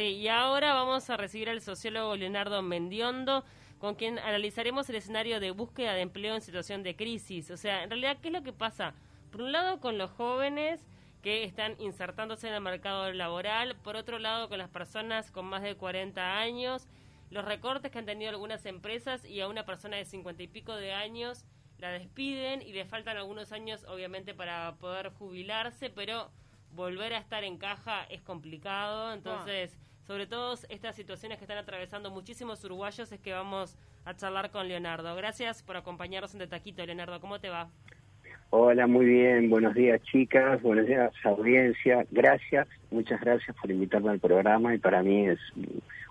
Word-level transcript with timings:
Sí, 0.00 0.16
y 0.16 0.28
ahora 0.28 0.72
vamos 0.72 1.10
a 1.10 1.18
recibir 1.18 1.50
al 1.50 1.60
sociólogo 1.60 2.16
Leonardo 2.16 2.62
Mendiondo, 2.62 3.44
con 3.78 3.96
quien 3.96 4.18
analizaremos 4.18 4.88
el 4.88 4.96
escenario 4.96 5.40
de 5.40 5.50
búsqueda 5.50 5.92
de 5.92 6.00
empleo 6.00 6.34
en 6.34 6.40
situación 6.40 6.82
de 6.82 6.96
crisis. 6.96 7.50
O 7.50 7.58
sea, 7.58 7.82
en 7.82 7.90
realidad, 7.90 8.16
¿qué 8.22 8.28
es 8.28 8.32
lo 8.32 8.42
que 8.42 8.54
pasa? 8.54 8.94
Por 9.30 9.42
un 9.42 9.52
lado, 9.52 9.78
con 9.78 9.98
los 9.98 10.10
jóvenes 10.12 10.80
que 11.22 11.44
están 11.44 11.78
insertándose 11.78 12.48
en 12.48 12.54
el 12.54 12.62
mercado 12.62 13.12
laboral, 13.12 13.76
por 13.76 13.96
otro 13.96 14.18
lado, 14.18 14.48
con 14.48 14.56
las 14.56 14.70
personas 14.70 15.30
con 15.30 15.44
más 15.44 15.60
de 15.60 15.74
40 15.74 16.38
años, 16.38 16.88
los 17.28 17.44
recortes 17.44 17.92
que 17.92 17.98
han 17.98 18.06
tenido 18.06 18.30
algunas 18.30 18.64
empresas 18.64 19.22
y 19.26 19.42
a 19.42 19.48
una 19.48 19.66
persona 19.66 19.98
de 19.98 20.06
50 20.06 20.42
y 20.42 20.48
pico 20.48 20.76
de 20.76 20.94
años 20.94 21.44
la 21.76 21.90
despiden 21.90 22.62
y 22.62 22.72
le 22.72 22.86
faltan 22.86 23.18
algunos 23.18 23.52
años, 23.52 23.84
obviamente, 23.84 24.32
para 24.32 24.76
poder 24.76 25.10
jubilarse, 25.10 25.90
pero 25.90 26.30
volver 26.70 27.12
a 27.12 27.18
estar 27.18 27.44
en 27.44 27.58
caja 27.58 28.04
es 28.04 28.22
complicado, 28.22 29.12
entonces, 29.12 29.76
sobre 30.10 30.26
todo 30.26 30.58
estas 30.68 30.96
situaciones 30.96 31.38
que 31.38 31.44
están 31.44 31.58
atravesando 31.58 32.10
muchísimos 32.10 32.64
uruguayos 32.64 33.12
es 33.12 33.20
que 33.20 33.32
vamos 33.32 33.76
a 34.04 34.16
charlar 34.16 34.50
con 34.50 34.66
Leonardo. 34.66 35.14
Gracias 35.14 35.62
por 35.62 35.76
acompañarnos 35.76 36.34
en 36.34 36.48
Taquito, 36.48 36.84
Leonardo, 36.84 37.20
¿cómo 37.20 37.38
te 37.38 37.48
va? 37.48 37.70
Hola, 38.52 38.88
muy 38.88 39.06
bien, 39.06 39.48
buenos 39.48 39.74
días 39.74 40.02
chicas, 40.02 40.60
buenos 40.60 40.84
días 40.86 41.12
audiencia, 41.22 42.04
gracias, 42.10 42.66
muchas 42.90 43.20
gracias 43.20 43.56
por 43.56 43.70
invitarme 43.70 44.10
al 44.10 44.18
programa 44.18 44.74
y 44.74 44.78
para 44.78 45.04
mí 45.04 45.28
es 45.28 45.38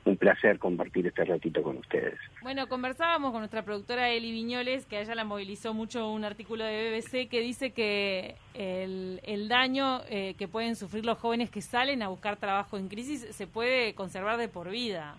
un 0.06 0.16
placer 0.16 0.58
compartir 0.58 1.06
este 1.06 1.26
ratito 1.26 1.62
con 1.62 1.78
ustedes. 1.78 2.18
Bueno, 2.42 2.68
conversábamos 2.68 3.32
con 3.32 3.42
nuestra 3.42 3.64
productora 3.64 4.10
Eli 4.10 4.32
Viñoles, 4.32 4.86
que 4.86 4.96
a 4.96 5.02
ella 5.02 5.16
la 5.16 5.26
movilizó 5.26 5.74
mucho 5.74 6.10
un 6.10 6.24
artículo 6.24 6.64
de 6.64 6.90
BBC 6.90 7.30
que 7.30 7.42
dice 7.42 7.72
que 7.72 8.36
el, 8.54 9.50
daño 9.50 10.00
eh, 10.10 10.36
que 10.38 10.48
pueden 10.48 10.78
sufrir 10.78 11.06
los 11.06 11.18
jóvenes 11.18 11.50
que 11.52 11.62
salen 11.62 12.02
a 12.04 12.08
buscar 12.08 12.38
trabajo 12.38 12.78
en 12.78 12.88
crisis 12.88 13.28
se 13.36 13.48
puede 13.48 13.94
conservar 13.96 14.38
de 14.38 14.48
por 14.48 14.70
vida. 14.70 15.16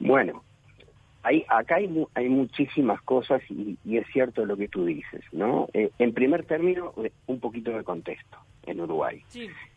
Bueno, 0.00 0.42
hay, 1.26 1.44
acá 1.48 1.76
hay, 1.76 2.06
hay 2.14 2.28
muchísimas 2.28 3.02
cosas 3.02 3.42
y, 3.50 3.76
es 3.96 4.06
cierto 4.12 4.46
lo 4.46 4.56
que 4.56 4.68
tú 4.68 4.84
dices, 4.84 5.24
¿no? 5.32 5.68
Eh, 5.72 5.90
en 5.98 6.14
primer 6.14 6.44
término, 6.44 6.92
eh, 7.02 7.10
un 7.26 7.40
poquito 7.40 7.72
de 7.72 7.82
contexto 7.82 8.38
en 8.64 8.80
Uruguay. 8.80 9.20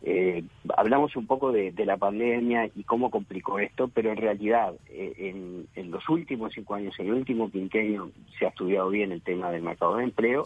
Eh, 0.02 0.44
hablamos 0.76 1.16
un 1.16 1.26
poco 1.26 1.50
de, 1.50 1.72
la 1.84 1.96
pandemia 1.96 2.70
y 2.76 2.84
cómo 2.84 3.10
complicó 3.10 3.58
esto, 3.58 3.88
pero 3.88 4.12
en 4.12 4.18
realidad 4.18 4.74
en, 4.90 5.66
los 5.90 6.08
últimos 6.08 6.52
cinco 6.52 6.74
años, 6.74 6.94
en 7.00 7.06
el 7.06 7.14
último 7.14 7.50
quinquenio, 7.50 8.12
se 8.38 8.46
ha 8.46 8.50
estudiado 8.50 8.88
bien 8.88 9.10
el 9.10 9.22
tema 9.22 9.50
del 9.50 9.62
mercado 9.62 9.96
de 9.96 10.04
empleo, 10.04 10.44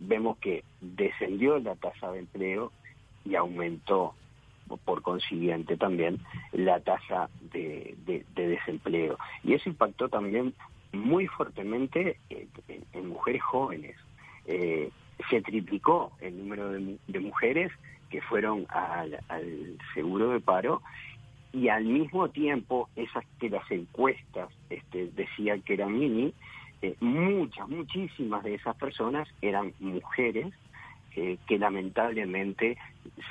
vemos 0.00 0.36
que 0.38 0.64
descendió 0.80 1.60
la 1.60 1.76
tasa 1.76 2.10
de 2.10 2.20
empleo 2.20 2.72
y 3.24 3.36
aumentó 3.36 4.14
por 4.76 5.02
consiguiente 5.02 5.76
también 5.76 6.18
la 6.52 6.80
tasa 6.80 7.28
de, 7.52 7.96
desempleo. 8.34 9.18
Y 9.44 9.54
eso 9.54 9.68
impactó 9.68 10.08
también 10.08 10.54
muy 10.92 11.26
fuertemente 11.26 12.18
en, 12.28 13.08
mujeres 13.08 13.42
jóvenes. 13.42 13.96
Eh, 14.46 14.90
se 15.28 15.42
triplicó 15.42 16.12
el 16.20 16.38
número 16.38 16.70
de, 16.70 17.20
mujeres 17.20 17.70
que 18.08 18.20
fueron 18.22 18.66
al, 18.70 19.18
seguro 19.94 20.30
de 20.30 20.40
paro 20.40 20.82
y 21.52 21.68
al 21.68 21.84
mismo 21.84 22.28
tiempo 22.28 22.88
esas 22.96 23.24
que 23.38 23.50
las 23.50 23.68
encuestas 23.70 24.48
este, 24.70 25.10
decían 25.14 25.62
que 25.62 25.74
eran 25.74 25.98
mini, 25.98 26.32
eh, 26.82 26.94
muchas, 27.00 27.68
muchísimas 27.68 28.42
de 28.42 28.54
esas 28.54 28.76
personas 28.76 29.28
eran 29.42 29.74
mujeres 29.80 30.52
eh, 31.16 31.38
que 31.46 31.58
lamentablemente 31.58 32.78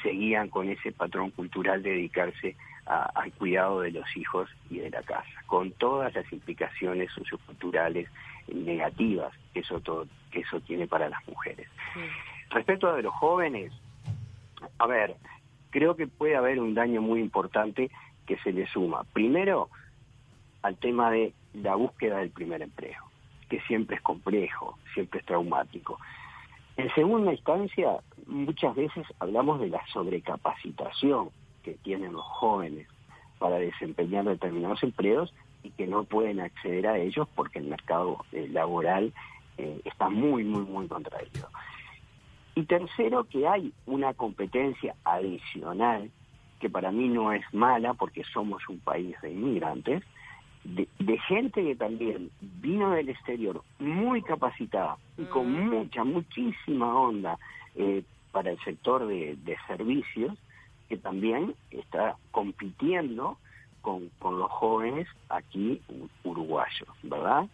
seguían 0.03 0.49
con 0.49 0.69
ese 0.69 0.91
patrón 0.91 1.31
cultural 1.31 1.81
de 1.83 1.91
dedicarse 1.91 2.55
al 2.85 3.31
cuidado 3.33 3.81
de 3.81 3.91
los 3.91 4.17
hijos 4.17 4.49
y 4.72 4.80
de 4.80 4.89
la 4.89 5.03
casa, 5.03 5.30
con 5.45 5.72
todas 5.73 6.11
las 6.16 6.31
implicaciones 6.33 7.11
socioculturales 7.11 8.09
negativas 8.52 9.31
que 9.53 9.59
eso, 9.59 9.80
todo, 9.80 10.07
que 10.31 10.39
eso 10.39 10.59
tiene 10.61 10.88
para 10.88 11.07
las 11.07 11.28
mujeres. 11.28 11.68
Respecto 12.50 12.89
a 12.89 13.00
los 13.00 13.13
jóvenes, 13.13 13.72
a 14.79 14.88
ver, 14.88 15.16
creo 15.69 15.95
que 15.95 16.07
puede 16.07 16.35
haber 16.35 16.59
un 16.59 16.73
daño 16.73 17.00
muy 17.00 17.19
importante 17.19 17.91
que 18.25 18.38
se 18.38 18.51
le 18.51 18.68
suma. 18.68 19.03
Primero, 19.13 19.69
al 20.62 20.78
tema 20.78 21.12
de 21.12 21.34
la 21.53 21.75
búsqueda 21.75 22.18
del 22.18 22.31
primer 22.31 22.62
empleo, 22.62 23.03
que 23.50 23.62
siempre 23.62 23.97
es 23.97 24.01
complejo, 24.01 24.78
siempre 24.94 25.19
es 25.19 25.25
traumático. 25.25 26.00
En 26.79 26.90
segunda 26.95 27.34
instancia, 27.34 28.00
muchas 28.25 28.73
veces 28.73 29.06
hablamos 29.19 29.59
de 29.59 29.67
la 29.67 29.85
sobrecapacitación 29.88 31.29
que 31.62 31.73
tienen 31.73 32.13
los 32.13 32.23
jóvenes 32.23 32.88
para 33.38 33.57
desempeñar 33.57 34.23
determinados 34.23 34.81
empleos 34.81 35.34
y 35.62 35.72
que 35.72 35.88
no 35.88 36.06
pueden 36.06 36.39
acceder 36.39 36.88
a 36.88 36.97
ellos 36.97 37.28
porque 37.35 37.59
el 37.59 37.66
mercado 37.66 38.23
eh, 38.31 38.47
laboral 38.50 39.12
eh, 39.57 39.81
está 39.84 40.07
muy, 40.07 40.45
muy, 40.45 40.62
muy 40.62 40.88
contraído. 40.88 41.50
Y 42.56 42.63
tercero, 42.63 43.25
que 43.25 43.45
hay 43.45 43.73
una 43.85 44.13
competencia 44.13 44.95
adicional 45.03 46.09
que 46.62 46.69
para 46.69 46.91
mí 46.91 47.09
no 47.09 47.34
es 47.34 47.44
mala 47.51 47.94
porque 47.94 48.23
somos 48.31 48.62
un 48.69 48.79
país 48.79 49.19
de 49.22 49.34
inmigrantes, 49.34 50.01
de, 50.63 51.18
gente 51.28 51.62
que 51.62 51.75
también 51.75 52.31
vino 52.62 52.92
del 52.92 53.09
exterior 53.09 53.64
muy 53.80 54.22
capacitada 54.22 54.97
y 55.18 55.24
con 55.25 55.52
mm. 55.52 55.70
mucha, 55.70 56.03
muchísima 56.03 56.97
onda 56.97 57.38
eh, 57.75 58.03
para 58.31 58.52
el 58.52 58.59
sector 58.59 59.08
de, 59.08 59.58
servicios, 59.68 60.38
que 60.88 60.98
también 60.98 61.56
está 61.72 62.16
compitiendo 62.31 63.38
con, 63.81 64.09
con 64.19 64.40
los 64.40 64.52
jóvenes 64.52 65.08
aquí 65.30 65.81
uruguayos, 66.24 66.90
¿verdad? 67.03 67.48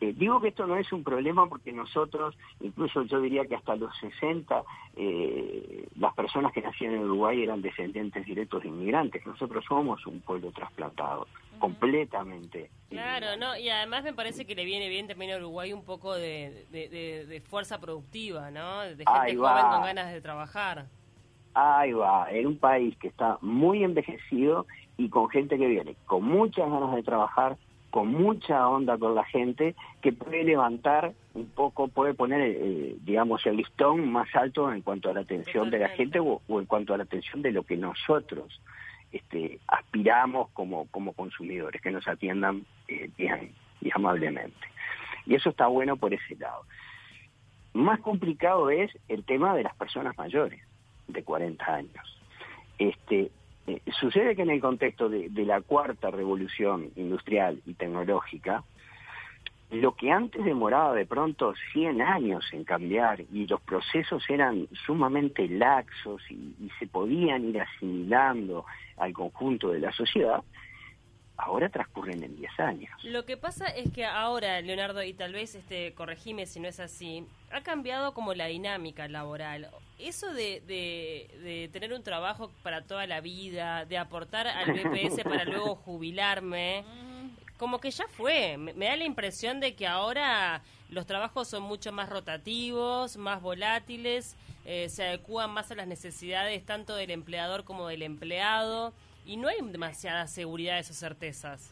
Eh, 0.00 0.14
digo 0.16 0.40
que 0.40 0.48
esto 0.48 0.66
no 0.66 0.76
es 0.76 0.90
un 0.92 1.04
problema 1.04 1.46
porque 1.46 1.72
nosotros, 1.72 2.34
incluso 2.60 3.02
yo 3.02 3.20
diría 3.20 3.44
que 3.44 3.54
hasta 3.54 3.76
los 3.76 3.94
60, 3.98 4.62
eh, 4.96 5.86
las 5.98 6.14
personas 6.14 6.52
que 6.52 6.62
nacían 6.62 6.94
en 6.94 7.04
Uruguay 7.04 7.42
eran 7.42 7.60
descendientes 7.60 8.24
directos 8.24 8.62
de 8.62 8.68
inmigrantes. 8.68 9.26
Nosotros 9.26 9.62
somos 9.68 10.06
un 10.06 10.20
pueblo 10.20 10.52
trasplantado, 10.52 11.26
completamente. 11.60 12.70
Claro, 12.88 13.36
no, 13.38 13.56
y 13.56 13.68
además 13.68 14.02
me 14.02 14.12
parece 14.12 14.44
que 14.44 14.56
le 14.56 14.64
viene 14.64 14.88
bien 14.88 15.06
también 15.06 15.30
a 15.30 15.36
Uruguay 15.36 15.72
un 15.72 15.84
poco 15.84 16.16
de, 16.16 17.40
fuerza 17.48 17.80
productiva, 17.80 18.50
¿no? 18.50 18.80
De 18.80 18.96
gente 18.96 19.36
joven 19.36 19.66
con 19.70 19.82
ganas 19.82 20.12
de 20.12 20.20
trabajar. 20.20 20.86
Ahí 21.54 21.92
va, 21.92 22.30
en 22.30 22.46
un 22.48 22.58
país 22.58 22.96
que 22.96 23.08
está 23.08 23.38
muy 23.40 23.84
envejecido 23.84 24.66
y 24.96 25.08
con 25.08 25.28
gente 25.28 25.56
que 25.56 25.66
viene 25.66 25.96
con 26.06 26.24
muchas 26.24 26.68
ganas 26.68 26.94
de 26.94 27.02
trabajar, 27.02 27.56
con 27.90 28.08
mucha 28.08 28.68
onda 28.68 28.98
con 28.98 29.14
la 29.14 29.24
gente, 29.24 29.74
que 30.00 30.12
puede 30.12 30.44
levantar 30.44 31.12
un 31.34 31.46
poco, 31.46 31.88
puede 31.88 32.14
poner, 32.14 32.40
eh, 32.42 32.96
digamos, 33.02 33.44
el 33.46 33.56
listón 33.56 34.10
más 34.10 34.28
alto 34.34 34.72
en 34.72 34.82
cuanto 34.82 35.10
a 35.10 35.14
la 35.14 35.20
atención 35.20 35.70
de 35.70 35.78
la 35.78 35.88
gente 35.90 36.18
o, 36.20 36.40
en 36.48 36.66
cuanto 36.66 36.94
a 36.94 36.96
la 36.96 37.04
atención 37.04 37.42
de 37.42 37.52
lo 37.52 37.62
que 37.62 37.76
nosotros 37.76 38.60
este, 39.12 39.58
aspiramos 39.66 40.50
como, 40.50 40.86
como 40.90 41.12
consumidores, 41.12 41.80
que 41.80 41.90
nos 41.90 42.06
atiendan 42.06 42.64
eh, 42.88 43.10
bien 43.16 43.52
y 43.80 43.90
amablemente. 43.94 44.56
Y 45.26 45.34
eso 45.34 45.50
está 45.50 45.66
bueno 45.66 45.96
por 45.96 46.14
ese 46.14 46.36
lado. 46.36 46.64
Más 47.72 48.00
complicado 48.00 48.70
es 48.70 48.90
el 49.08 49.24
tema 49.24 49.54
de 49.54 49.62
las 49.62 49.74
personas 49.76 50.16
mayores, 50.18 50.60
de 51.06 51.22
40 51.22 51.64
años. 51.64 52.20
Este, 52.78 53.30
eh, 53.66 53.80
sucede 54.00 54.34
que 54.34 54.42
en 54.42 54.50
el 54.50 54.60
contexto 54.60 55.08
de, 55.08 55.30
la 55.44 55.60
cuarta 55.60 56.10
revolución 56.10 56.90
industrial 56.96 57.60
y 57.66 57.74
tecnológica, 57.74 58.64
lo 59.70 59.94
que 59.94 60.10
antes 60.10 60.44
demoraba 60.44 60.94
de 60.94 61.06
pronto 61.06 61.54
100 61.72 62.02
años 62.02 62.44
en 62.52 62.64
cambiar 62.64 63.20
y 63.32 63.46
los 63.46 63.60
procesos 63.60 64.22
eran 64.28 64.66
sumamente 64.84 65.48
laxos 65.48 66.22
y, 66.30 66.54
se 66.78 66.86
podían 66.86 67.44
ir 67.44 67.60
asimilando 67.60 68.64
al 68.96 69.12
conjunto 69.12 69.70
de 69.70 69.80
la 69.80 69.92
sociedad, 69.92 70.42
ahora 71.36 71.68
transcurren 71.68 72.22
en 72.22 72.36
10 72.36 72.60
años. 72.60 72.90
Lo 73.04 73.24
que 73.24 73.36
pasa 73.36 73.66
es 73.66 73.92
que 73.92 74.04
ahora, 74.04 74.60
Leonardo, 74.60 75.02
y 75.02 75.12
tal 75.12 75.32
vez 75.32 75.54
este 75.54 75.92
corregime 75.94 76.46
si 76.46 76.58
no 76.58 76.68
es 76.68 76.80
así, 76.80 77.26
ha 77.52 77.60
cambiado 77.62 78.12
como 78.14 78.34
la 78.34 78.46
dinámica 78.46 79.08
laboral. 79.08 79.68
Eso 79.98 80.32
de, 80.32 80.62
de, 80.66 81.68
tener 81.72 81.92
un 81.92 82.02
trabajo 82.02 82.50
para 82.62 82.82
toda 82.82 83.06
la 83.06 83.20
vida, 83.20 83.84
de 83.84 83.98
aportar 83.98 84.46
al 84.46 84.72
BPS 84.72 85.22
para 85.22 85.44
luego 85.44 85.74
jubilarme, 85.84 86.84
como 87.60 87.78
que 87.78 87.90
ya 87.90 88.08
fue. 88.08 88.56
Me, 88.56 88.72
da 88.72 88.96
la 88.96 89.04
impresión 89.04 89.60
de 89.60 89.74
que 89.74 89.86
ahora 89.86 90.62
los 90.88 91.04
trabajos 91.04 91.46
son 91.46 91.62
mucho 91.62 91.92
más 91.92 92.08
rotativos, 92.08 93.18
más 93.18 93.42
volátiles, 93.42 94.34
eh, 94.64 94.88
se 94.88 95.04
adecúan 95.04 95.52
más 95.52 95.70
a 95.70 95.74
las 95.74 95.86
necesidades 95.86 96.64
tanto 96.64 96.96
del 96.96 97.10
empleador 97.10 97.64
como 97.64 97.86
del 97.86 98.00
empleado 98.00 98.94
y 99.26 99.36
no 99.36 99.48
hay 99.48 99.58
demasiada 99.60 100.26
seguridad 100.26 100.80
o 100.80 100.84
certezas. 100.84 101.70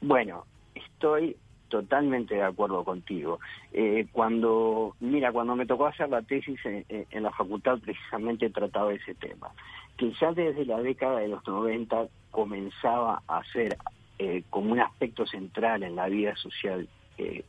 Bueno, 0.00 0.44
estoy 0.76 1.36
totalmente 1.68 2.36
de 2.36 2.44
acuerdo 2.44 2.84
contigo. 2.84 3.40
Eh, 3.72 4.06
cuando, 4.12 4.94
mira, 5.00 5.32
cuando 5.32 5.56
me 5.56 5.66
tocó 5.66 5.86
hacer 5.86 6.10
la 6.10 6.22
tesis 6.22 6.60
en, 6.64 7.22
la 7.24 7.32
facultad 7.32 7.80
precisamente 7.80 8.50
trataba 8.50 8.94
ese 8.94 9.16
tema. 9.16 9.50
que 9.96 10.12
ya 10.12 10.30
desde 10.32 10.64
la 10.64 10.80
década 10.80 11.18
de 11.18 11.28
los 11.28 11.44
90 11.44 12.06
comenzaba 12.30 13.20
a 13.26 13.42
ser 13.52 13.76
eh, 14.18 14.42
como 14.50 14.72
un 14.72 14.80
aspecto 14.80 15.26
central 15.26 15.82
en 15.82 15.96
la 15.96 16.08
vida 16.08 16.36
social 16.36 16.88
eh, 17.18 17.44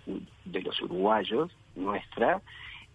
de 0.46 0.62
los 0.62 0.82
uruguayos, 0.82 1.52
nuestra, 1.76 2.42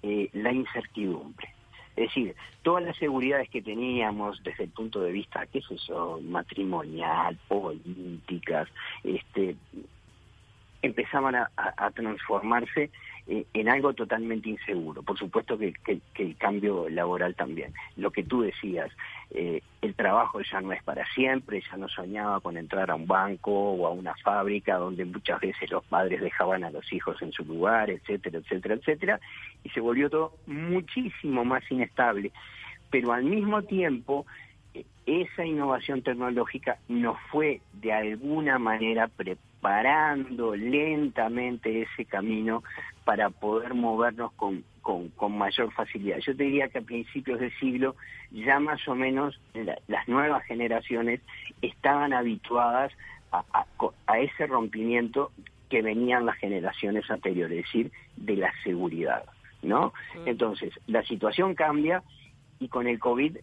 eh, 0.02 0.28
la 0.32 0.52
incertidumbre. 0.52 1.48
Es 1.96 2.08
decir, 2.08 2.34
todas 2.62 2.84
las 2.84 2.96
seguridades 2.96 3.48
que 3.50 3.60
teníamos 3.60 4.42
desde 4.44 4.64
el 4.64 4.70
punto 4.70 5.00
de 5.00 5.12
vista, 5.12 5.46
qué 5.46 5.58
es 5.58 5.70
eso, 5.70 6.20
matrimonial, 6.22 7.36
políticas, 7.48 8.68
este, 9.04 9.56
empezaban 10.82 11.34
a, 11.34 11.90
transformarse 11.94 12.90
eh, 13.26 13.44
en 13.52 13.68
algo 13.68 13.92
totalmente 13.92 14.48
inseguro. 14.48 15.02
Por 15.02 15.18
supuesto 15.18 15.58
que, 15.58 15.74
el 16.14 16.36
cambio 16.36 16.88
laboral 16.88 17.34
también. 17.34 17.74
Lo 17.96 18.10
que 18.10 18.22
tú 18.22 18.42
decías, 18.42 18.90
eh, 19.32 19.62
el 19.80 19.94
trabajo 19.94 20.40
ya 20.40 20.60
no 20.60 20.72
es 20.72 20.82
para 20.82 21.06
siempre, 21.12 21.62
ya 21.70 21.76
no 21.76 21.88
soñaba 21.88 22.40
con 22.40 22.56
entrar 22.56 22.90
a 22.90 22.94
un 22.94 23.06
banco 23.06 23.52
o 23.52 23.86
a 23.86 23.90
una 23.90 24.14
fábrica 24.16 24.76
donde 24.76 25.04
muchas 25.04 25.40
veces 25.40 25.70
los 25.70 25.84
padres 25.84 26.20
dejaban 26.20 26.64
a 26.64 26.70
los 26.70 26.92
hijos 26.92 27.20
en 27.22 27.32
su 27.32 27.44
lugar, 27.44 27.90
etcétera, 27.90 28.38
etcétera, 28.38 28.74
etcétera, 28.74 29.20
y 29.62 29.70
se 29.70 29.80
volvió 29.80 30.10
todo 30.10 30.34
muchísimo 30.46 31.44
más 31.44 31.62
inestable. 31.70 32.32
Pero 32.90 33.12
al 33.12 33.24
mismo 33.24 33.62
tiempo, 33.62 34.26
eh, 34.74 34.84
esa 35.06 35.44
innovación 35.44 36.02
tecnológica 36.02 36.78
nos 36.88 37.16
fue 37.30 37.60
de 37.74 37.92
alguna 37.92 38.58
manera 38.58 39.08
preparada 39.08 39.50
parando 39.60 40.56
lentamente 40.56 41.82
ese 41.82 42.04
camino 42.04 42.62
para 43.04 43.30
poder 43.30 43.74
movernos 43.74 44.32
con, 44.32 44.64
con, 44.82 45.12
mayor 45.36 45.72
facilidad. 45.72 46.18
Yo 46.18 46.36
te 46.36 46.44
diría 46.44 46.68
que 46.68 46.78
a 46.78 46.82
principios 46.82 47.40
de 47.40 47.50
siglo 47.52 47.96
ya 48.30 48.58
más 48.60 48.86
o 48.88 48.94
menos 48.94 49.40
las 49.88 50.08
nuevas 50.08 50.44
generaciones 50.44 51.20
estaban 51.62 52.12
habituadas 52.12 52.92
a, 53.32 53.44
a, 54.06 54.18
ese 54.18 54.46
rompimiento 54.46 55.32
que 55.68 55.82
venían 55.82 56.26
las 56.26 56.36
generaciones 56.36 57.08
anteriores, 57.10 57.58
es 57.58 57.64
decir, 57.64 57.92
de 58.16 58.36
la 58.36 58.52
seguridad, 58.64 59.24
¿no? 59.62 59.92
Entonces, 60.26 60.72
la 60.88 61.04
situación 61.04 61.54
cambia 61.54 62.02
y 62.58 62.68
con 62.68 62.88
el 62.88 62.98
COVID 62.98 63.38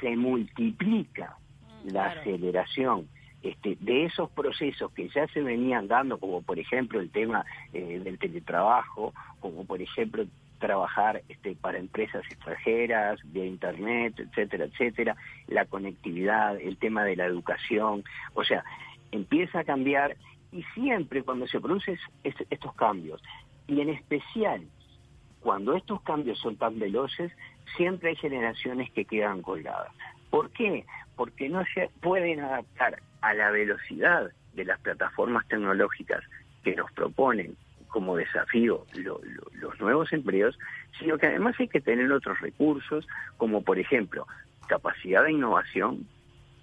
se 0.00 0.16
multiplica 0.16 1.36
mm, 1.84 1.92
la 1.92 2.06
aceleración 2.06 3.08
este, 3.42 3.76
de 3.80 4.06
esos 4.06 4.28
procesos 4.30 4.90
que 4.92 5.08
ya 5.08 5.28
se 5.28 5.40
venían 5.40 5.86
dando, 5.86 6.18
como 6.18 6.42
por 6.42 6.58
ejemplo 6.58 6.98
el 7.00 7.10
tema 7.10 7.44
eh, 7.72 8.00
del 8.02 8.18
teletrabajo, 8.18 9.14
como 9.38 9.64
por 9.64 9.80
ejemplo 9.80 10.24
trabajar 10.58 11.22
este, 11.28 11.54
para 11.54 11.78
empresas 11.78 12.24
extranjeras, 12.30 13.20
vía 13.24 13.46
internet, 13.46 14.14
etcétera, 14.18 14.66
etcétera, 14.66 15.16
la 15.46 15.64
conectividad, 15.64 16.56
el 16.60 16.76
tema 16.76 17.04
de 17.04 17.16
la 17.16 17.26
educación, 17.26 18.04
o 18.34 18.44
sea, 18.44 18.64
empieza 19.12 19.60
a 19.60 19.64
cambiar 19.64 20.16
y 20.52 20.62
siempre 20.74 21.22
cuando 21.22 21.46
se 21.46 21.60
producen 21.60 21.98
estos 22.24 22.74
cambios, 22.74 23.22
y 23.66 23.80
en 23.80 23.90
especial 23.90 24.62
cuando 25.40 25.74
estos 25.74 26.02
cambios 26.02 26.38
son 26.38 26.56
tan 26.56 26.78
veloces, 26.78 27.32
siempre 27.76 28.10
hay 28.10 28.16
generaciones 28.16 28.90
que 28.90 29.04
quedan 29.04 29.42
colgadas. 29.42 29.92
¿Por 30.30 30.50
qué? 30.50 30.84
Porque 31.16 31.48
no 31.48 31.64
se 31.74 31.90
pueden 32.00 32.40
adaptar 32.40 33.00
a 33.20 33.34
la 33.34 33.50
velocidad 33.50 34.30
de 34.54 34.64
las 34.64 34.80
plataformas 34.80 35.46
tecnológicas 35.48 36.22
que 36.64 36.74
nos 36.74 36.90
proponen 36.92 37.56
como 37.88 38.16
desafío 38.16 38.86
los 38.94 39.80
nuevos 39.80 40.12
empleos, 40.12 40.58
sino 40.98 41.18
que 41.18 41.26
además 41.26 41.56
hay 41.58 41.68
que 41.68 41.80
tener 41.80 42.10
otros 42.12 42.40
recursos, 42.40 43.06
como 43.36 43.62
por 43.62 43.78
ejemplo 43.78 44.26
capacidad 44.66 45.24
de 45.24 45.32
innovación, 45.32 46.06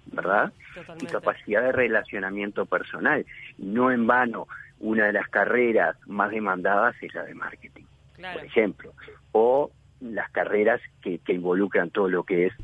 ¿verdad? 0.06 0.52
Y 1.00 1.06
capacidad 1.06 1.62
de 1.62 1.72
relacionamiento 1.72 2.64
personal. 2.66 3.26
No 3.58 3.90
en 3.90 4.06
vano, 4.06 4.46
una 4.78 5.06
de 5.06 5.12
las 5.12 5.28
carreras 5.28 5.96
más 6.06 6.30
demandadas 6.30 6.94
es 7.02 7.12
la 7.14 7.24
de 7.24 7.34
marketing, 7.34 7.84
por 8.14 8.44
ejemplo, 8.44 8.92
o 9.32 9.70
las 10.00 10.30
carreras 10.30 10.80
que 11.02 11.20
involucran 11.28 11.90
todo 11.90 12.08
lo 12.08 12.22
que 12.22 12.46
es 12.46 12.54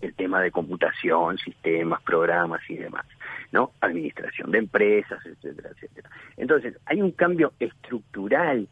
el 0.00 0.14
tema 0.14 0.40
de 0.40 0.50
computación, 0.50 1.38
sistemas, 1.38 2.02
programas 2.02 2.60
y 2.68 2.76
demás, 2.76 3.06
¿no? 3.54 3.70
Administración 3.80 4.50
de 4.50 4.58
empresas, 4.58 5.24
etcétera, 5.24 5.70
etcétera. 5.70 6.10
Entonces, 6.36 6.76
hay 6.86 7.00
un 7.00 7.12
cambio 7.12 7.52
estructural 7.60 8.66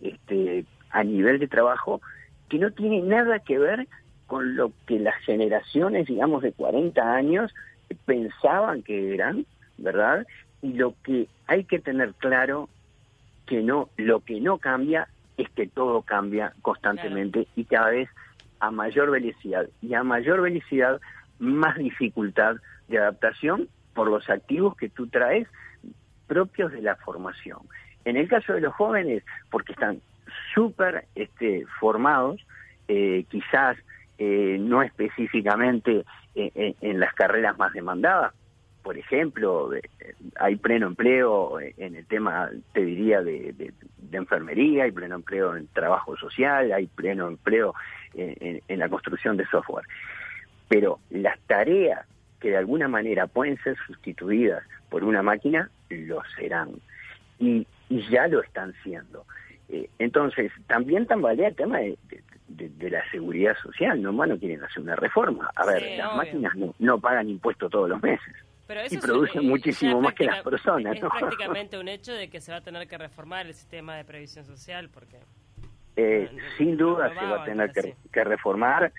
este, 0.00 0.64
a 0.90 1.02
nivel 1.02 1.40
de 1.40 1.48
trabajo 1.48 2.00
que 2.48 2.58
no 2.58 2.70
tiene 2.70 3.02
nada 3.02 3.40
que 3.40 3.58
ver 3.58 3.88
con 4.28 4.54
lo 4.54 4.70
que 4.86 5.00
las 5.00 5.16
generaciones, 5.24 6.06
digamos, 6.06 6.42
de 6.42 6.52
40 6.52 7.02
años 7.02 7.52
pensaban 8.04 8.84
que 8.84 9.12
eran, 9.12 9.44
¿verdad? 9.76 10.24
Y 10.62 10.74
lo 10.74 10.94
que 11.02 11.26
hay 11.48 11.64
que 11.64 11.80
tener 11.80 12.14
claro 12.14 12.68
que 13.44 13.60
no, 13.60 13.88
lo 13.96 14.20
que 14.20 14.40
no 14.40 14.58
cambia 14.58 15.08
es 15.36 15.48
que 15.50 15.66
todo 15.66 16.02
cambia 16.02 16.52
constantemente 16.62 17.48
y 17.56 17.64
cada 17.64 17.90
vez 17.90 18.08
a 18.60 18.70
mayor 18.70 19.10
velocidad 19.10 19.68
y 19.82 19.94
a 19.94 20.04
mayor 20.04 20.42
velocidad 20.42 21.00
más 21.40 21.76
dificultad 21.76 22.56
de 22.86 22.98
adaptación 22.98 23.68
por 23.98 24.08
los 24.08 24.30
activos 24.30 24.76
que 24.76 24.88
tú 24.88 25.08
traes 25.08 25.48
propios 26.28 26.70
de 26.70 26.80
la 26.82 26.94
formación. 26.94 27.58
En 28.04 28.16
el 28.16 28.28
caso 28.28 28.52
de 28.52 28.60
los 28.60 28.72
jóvenes, 28.72 29.24
porque 29.50 29.72
están 29.72 30.00
súper 30.54 31.06
este, 31.16 31.66
formados, 31.80 32.40
eh, 32.86 33.24
quizás 33.28 33.76
eh, 34.18 34.56
no 34.60 34.84
específicamente 34.84 36.04
eh, 36.36 36.76
en 36.80 37.00
las 37.00 37.12
carreras 37.14 37.58
más 37.58 37.72
demandadas, 37.72 38.32
por 38.84 38.96
ejemplo, 38.96 39.70
hay 40.38 40.54
pleno 40.54 40.86
empleo 40.86 41.58
en 41.58 41.96
el 41.96 42.06
tema, 42.06 42.50
te 42.74 42.84
diría, 42.84 43.20
de, 43.20 43.72
enfermería, 44.12 44.84
hay 44.84 44.92
pleno 44.92 45.16
empleo 45.16 45.56
en 45.56 45.66
trabajo 45.66 46.16
social, 46.16 46.72
hay 46.72 46.86
pleno 46.86 47.26
empleo 47.26 47.74
en, 48.14 48.78
la 48.78 48.88
construcción 48.88 49.36
de 49.36 49.44
software. 49.46 49.84
Pero 50.68 51.00
las 51.10 51.36
tareas 51.48 52.06
que 52.40 52.50
de 52.50 52.56
alguna 52.56 52.88
manera 52.88 53.26
pueden 53.26 53.56
ser 53.62 53.76
sustituidas 53.86 54.62
por 54.88 55.04
una 55.04 55.22
máquina, 55.22 55.70
lo 55.90 56.22
serán. 56.36 56.72
Y, 57.38 57.66
ya 58.10 58.28
lo 58.28 58.42
están 58.42 58.74
siendo. 58.82 59.24
Eh, 59.68 59.88
entonces, 59.98 60.52
también 60.66 61.06
tambalea 61.06 61.48
el 61.48 61.56
tema 61.56 61.78
de, 61.78 61.96
la 62.90 63.02
seguridad 63.10 63.56
social. 63.62 64.00
No, 64.02 64.12
no 64.12 64.38
quieren 64.38 64.62
hacer 64.62 64.82
una 64.82 64.96
reforma. 64.96 65.50
A 65.54 65.64
ver, 65.64 65.96
las 65.96 66.16
máquinas 66.16 66.54
no, 66.54 66.74
no 66.78 66.98
pagan 66.98 67.28
impuestos 67.28 67.70
todos 67.70 67.88
los 67.88 68.02
meses 68.02 68.34
y 68.90 68.98
producen 68.98 69.42
eh, 69.42 69.46
muchísimo 69.46 70.00
más 70.00 70.14
que 70.14 70.24
las 70.24 70.42
personas. 70.42 70.96
Es 70.96 71.00
prácticamente 71.00 71.78
un 71.78 71.88
hecho 71.88 72.12
de 72.12 72.28
que 72.28 72.40
se 72.40 72.52
va 72.52 72.58
a 72.58 72.60
tener 72.60 72.86
que 72.86 72.98
reformar 72.98 73.46
el 73.46 73.54
sistema 73.54 73.96
de 73.96 74.04
previsión 74.04 74.44
social 74.44 74.90
porque... 74.90 75.18
Eh, 75.96 76.30
sin 76.56 76.76
duda 76.76 77.08
se 77.08 77.26
va 77.26 77.42
a 77.42 77.44
tener 77.44 77.72
que, 77.72 78.24
reformar 78.24 78.92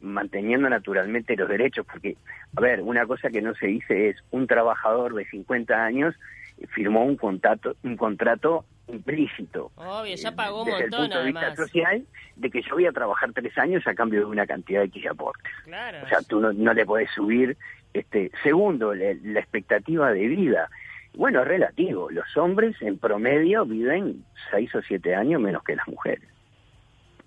manteniendo 0.00 0.68
naturalmente 0.68 1.36
los 1.36 1.48
derechos, 1.48 1.86
porque, 1.90 2.16
a 2.56 2.60
ver, 2.60 2.82
una 2.82 3.06
cosa 3.06 3.30
que 3.30 3.42
no 3.42 3.54
se 3.54 3.66
dice 3.66 4.10
es 4.10 4.16
un 4.30 4.46
trabajador 4.46 5.14
de 5.14 5.24
50 5.26 5.84
años 5.84 6.14
firmó 6.68 7.04
un 7.04 7.16
contrato, 7.16 7.76
un 7.82 7.96
contrato 7.96 8.64
implícito. 8.88 9.70
Obvio, 9.76 10.14
ya 10.16 10.32
pagó 10.32 10.62
un 10.62 10.66
desde 10.66 10.82
montón, 10.82 11.04
el 11.04 11.08
punto 11.08 11.18
de 11.18 11.24
vista 11.26 11.56
social, 11.56 12.06
de 12.36 12.50
que 12.50 12.62
yo 12.62 12.74
voy 12.74 12.86
a 12.86 12.92
trabajar 12.92 13.32
tres 13.32 13.56
años 13.58 13.86
a 13.86 13.94
cambio 13.94 14.20
de 14.20 14.26
una 14.26 14.46
cantidad 14.46 14.80
de 14.80 14.86
X 14.86 15.06
aportes. 15.06 15.52
Claro. 15.64 15.98
O 16.04 16.08
sea, 16.08 16.20
tú 16.22 16.40
no, 16.40 16.52
no 16.52 16.72
le 16.74 16.84
podés 16.84 17.10
subir 17.10 17.56
este, 17.94 18.30
segundo, 18.42 18.94
la, 18.94 19.10
expectativa 19.38 20.12
de 20.12 20.26
vida. 20.28 20.68
Bueno, 21.14 21.42
es 21.42 21.48
relativo. 21.48 22.10
Los 22.10 22.36
hombres 22.36 22.80
en 22.80 22.98
promedio 22.98 23.64
viven 23.66 24.24
seis 24.50 24.74
o 24.74 24.82
siete 24.82 25.14
años 25.14 25.40
menos 25.40 25.62
que 25.62 25.76
las 25.76 25.86
mujeres. 25.88 26.26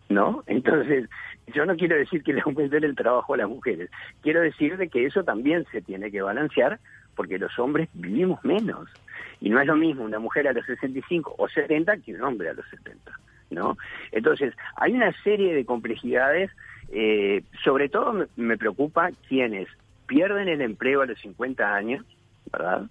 ¿No? 0.10 0.44
Entonces, 0.48 1.10
yo 1.54 1.66
no 1.66 1.76
quiero 1.76 1.96
decir 1.96 2.24
que 2.24 2.34
le 2.34 2.42
aumenten 2.42 2.84
el 2.84 2.96
trabajo 2.96 3.34
a 3.34 3.38
las 3.38 3.50
mujeres. 3.50 3.90
Quiero 4.22 4.42
decir 4.42 4.78
de 4.78 4.90
que 4.90 5.06
eso 5.06 5.24
también 5.24 5.66
se 5.72 5.82
tiene 5.82 6.12
que 6.12 6.22
balancear 6.22 6.80
porque 7.16 7.40
los 7.40 7.58
hombres 7.60 7.90
vivimos 7.94 8.44
menos. 8.44 8.90
Y 9.42 9.50
no 9.50 9.60
es 9.60 9.68
lo 9.68 9.76
mismo 9.76 10.04
una 10.04 10.20
mujer 10.20 10.48
a 10.48 10.54
los 10.54 10.66
65 10.66 11.36
o 11.38 11.48
70 11.48 11.98
que 11.98 12.14
un 12.14 12.24
hombre 12.24 12.50
a 12.50 12.54
los 12.54 12.68
70. 12.70 13.12
¿no? 13.50 13.78
Entonces, 14.12 14.54
hay 14.76 14.94
una 14.94 15.12
serie 15.24 15.54
de 15.54 15.66
complejidades, 15.66 16.52
eh, 16.92 17.44
sobre 17.64 17.90
todo 17.90 18.28
me, 18.36 18.58
preocupa 18.58 19.10
quienes 19.28 19.68
pierden 20.08 20.48
el 20.48 20.62
empleo 20.62 21.02
a 21.02 21.06
los 21.06 21.20
50 21.20 21.74
años, 21.74 22.06
¿verdad? 22.52 22.84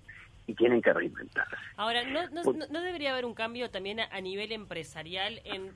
Y 0.47 0.55
tienen 0.55 0.83
que 0.83 0.93
reinventarse. 0.93 1.57
Ahora, 1.77 2.03
¿no, 2.05 2.29
no, 2.71 2.81
debería 2.81 3.13
haber 3.13 3.25
un 3.25 3.35
cambio 3.35 3.71
también 3.71 4.01
a, 4.01 4.21
nivel 4.21 4.53
empresarial 4.53 5.41
en 5.45 5.71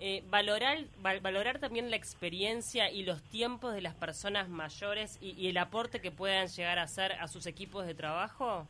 eh, 0.00 0.24
valorar, 0.30 0.78
valorar 1.02 1.58
también 1.58 1.90
la 1.90 1.96
experiencia 1.96 2.90
y 2.90 3.04
los 3.04 3.22
tiempos 3.22 3.74
de 3.74 3.82
las 3.82 3.94
personas 3.94 4.48
mayores 4.48 5.18
y, 5.20 5.48
el 5.48 5.58
aporte 5.58 6.00
que 6.00 6.10
puedan 6.10 6.48
llegar 6.48 6.78
a 6.78 6.84
hacer 6.84 7.12
a 7.12 7.28
sus 7.28 7.46
equipos 7.46 7.86
de 7.86 7.94
trabajo? 7.94 8.66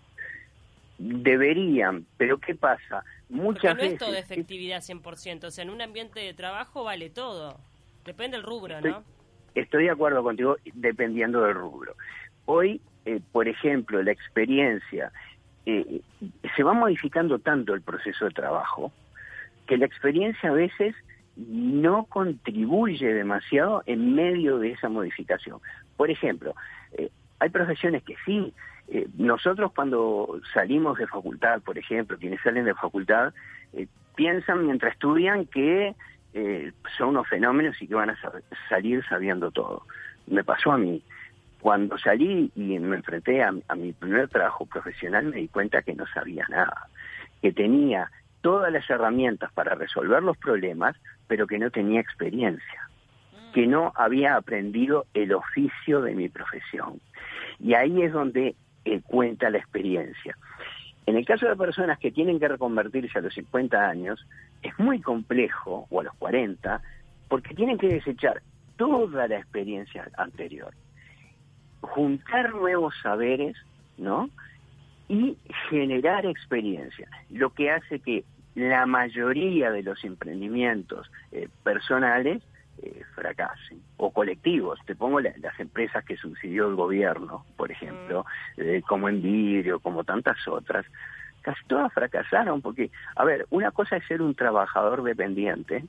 Deberían, 0.99 2.05
pero 2.17 2.39
¿qué 2.39 2.55
pasa? 2.55 3.05
Muchas 3.29 3.75
Porque 3.75 3.87
no 3.87 3.93
es 3.93 3.99
todo 3.99 4.15
efectividad 4.15 4.83
100%, 4.83 5.45
o 5.45 5.51
sea, 5.51 5.63
en 5.63 5.71
un 5.71 5.81
ambiente 5.81 6.19
de 6.19 6.35
trabajo 6.35 6.83
vale 6.83 7.11
todo. 7.11 7.57
Depende 8.05 8.37
del 8.37 8.45
rubro, 8.45 8.81
¿no? 8.81 9.05
estoy 9.55 9.85
de 9.85 9.91
acuerdo 9.91 10.23
contigo 10.23 10.57
dependiendo 10.75 11.43
del 11.43 11.55
rubro. 11.55 11.95
Hoy, 12.47 12.81
eh, 13.05 13.21
por 13.33 13.49
ejemplo, 13.49 14.03
la 14.03 14.13
experiencia, 14.13 15.13
eh, 15.67 16.01
se 16.57 16.63
va 16.63 16.73
modificando 16.73 17.39
tanto 17.39 17.75
el 17.75 17.83
proceso 17.83 18.25
de 18.25 18.31
trabajo 18.33 18.93
que 19.67 19.77
la 19.77 19.87
experiencia 19.87 20.51
a 20.51 20.55
veces 20.55 20.95
no 21.49 22.04
contribuye 22.04 23.12
demasiado 23.14 23.82
en 23.87 24.14
medio 24.14 24.59
de 24.59 24.73
esa 24.73 24.88
modificación. 24.88 25.59
Por 25.97 26.11
ejemplo, 26.11 26.54
eh, 26.92 27.11
hay 27.38 27.50
profesiones 27.50 28.02
que 28.02 28.16
sí. 28.25 28.52
nosotros 29.16 29.73
cuando 29.73 30.40
salimos 30.52 30.99
de 30.99 31.06
facultad, 31.06 31.62
por 31.62 31.78
ejemplo, 31.78 32.18
quienes 32.18 32.40
salen 32.42 32.64
de 32.64 32.75
facultad, 32.75 33.32
piensan 34.16 34.66
mientras 34.66 34.92
estudian 34.92 35.47
que 35.47 35.94
son 36.99 37.11
unos 37.11 37.28
fenómenos 37.28 37.80
y 37.80 37.87
que 37.87 37.94
van 37.94 38.11
a 38.11 38.18
salir 38.68 39.04
sabiendo 39.09 39.50
todo. 39.50 39.85
Me 40.26 40.44
pasó 40.44 40.73
a 40.73 40.78
mí. 40.78 41.02
Cuando 41.61 41.99
salí 41.99 42.50
y 42.54 42.78
me 42.78 42.97
enfrenté 42.97 43.42
a, 43.42 43.52
mi 43.52 43.92
primer 43.92 44.28
trabajo 44.28 44.64
profesional 44.64 45.26
me 45.26 45.37
di 45.37 45.49
cuenta 45.49 45.82
que 45.82 45.94
no 45.94 46.06
sabía 46.06 46.47
nada, 46.49 46.88
que 47.42 47.52
tenía 47.52 48.11
todas 48.40 48.73
las 48.73 48.88
herramientas 48.88 49.52
para 49.52 49.75
resolver 49.75 50.23
los 50.23 50.37
problemas, 50.38 50.97
pero 51.26 51.47
que 51.47 51.59
no 51.59 51.70
tenía 51.70 52.00
experiencia, 52.00 52.88
mm. 53.32 53.52
que 53.52 53.66
no 53.66 53.92
había 53.94 54.37
aprendido 54.37 55.06
el 55.14 55.32
oficio 55.32 56.00
de 56.02 56.14
mi 56.14 56.28
profesión. 56.28 57.00
Y 57.59 57.75
ahí 57.75 58.02
es 58.02 58.12
donde 58.12 58.54
eh, 58.85 59.00
cuenta 59.02 59.50
la 59.50 59.59
experiencia. 59.59 60.37
En 61.06 61.16
el 61.16 61.25
caso 61.25 61.47
de 61.47 61.56
personas 61.56 61.99
que 61.99 62.12
tienen 62.12 62.38
que 62.38 62.49
reconvertirse 62.49 63.18
a 63.18 63.23
los 63.23 63.35
50 63.35 63.88
años, 63.88 64.26
es 64.62 64.78
muy 64.78 65.00
complejo, 65.00 65.87
o 65.90 66.00
a 66.00 66.04
los 66.04 66.14
40, 66.14 66.80
porque 67.28 67.54
tienen 67.54 67.78
que 67.78 67.88
desechar 67.88 68.42
toda 68.76 69.26
la 69.28 69.38
experiencia 69.38 70.09
anterior 70.16 70.73
juntar 71.80 72.54
nuevos 72.54 72.94
saberes, 73.02 73.56
¿no? 73.99 74.30
Y 75.11 75.37
generar 75.69 76.25
experiencia, 76.25 77.09
lo 77.31 77.50
que 77.50 77.73
hace 77.73 77.99
que 77.99 78.25
la 78.55 78.87
mayoría 78.87 79.73
de 79.73 79.83
los 79.83 80.05
emprendimientos 80.05 81.11
eh, 81.33 81.49
personales 81.64 82.45
eh, 82.81 83.02
fracasen, 83.17 83.83
o 83.97 84.12
colectivos. 84.12 84.79
Te 84.87 84.95
pongo 84.95 85.21
las 85.21 85.59
empresas 85.59 86.05
que 86.05 86.17
subsidió 86.17 86.69
el 86.69 86.76
gobierno, 86.76 87.45
por 87.57 87.73
ejemplo, 87.73 88.25
mm. 88.57 88.61
eh, 88.61 88.83
como 88.87 89.09
Envidrio, 89.09 89.81
como 89.81 90.05
tantas 90.05 90.47
otras, 90.47 90.87
casi 91.43 91.61
todas 91.67 91.93
fracasaron, 91.93 92.62
porque, 92.62 92.93
a 93.17 93.25
ver, 93.25 93.47
una 93.50 93.73
cosa 93.73 93.97
es 93.97 94.07
ser 94.07 94.23
un 94.23 94.37
trabajador 94.37 95.02
dependiente 95.02 95.85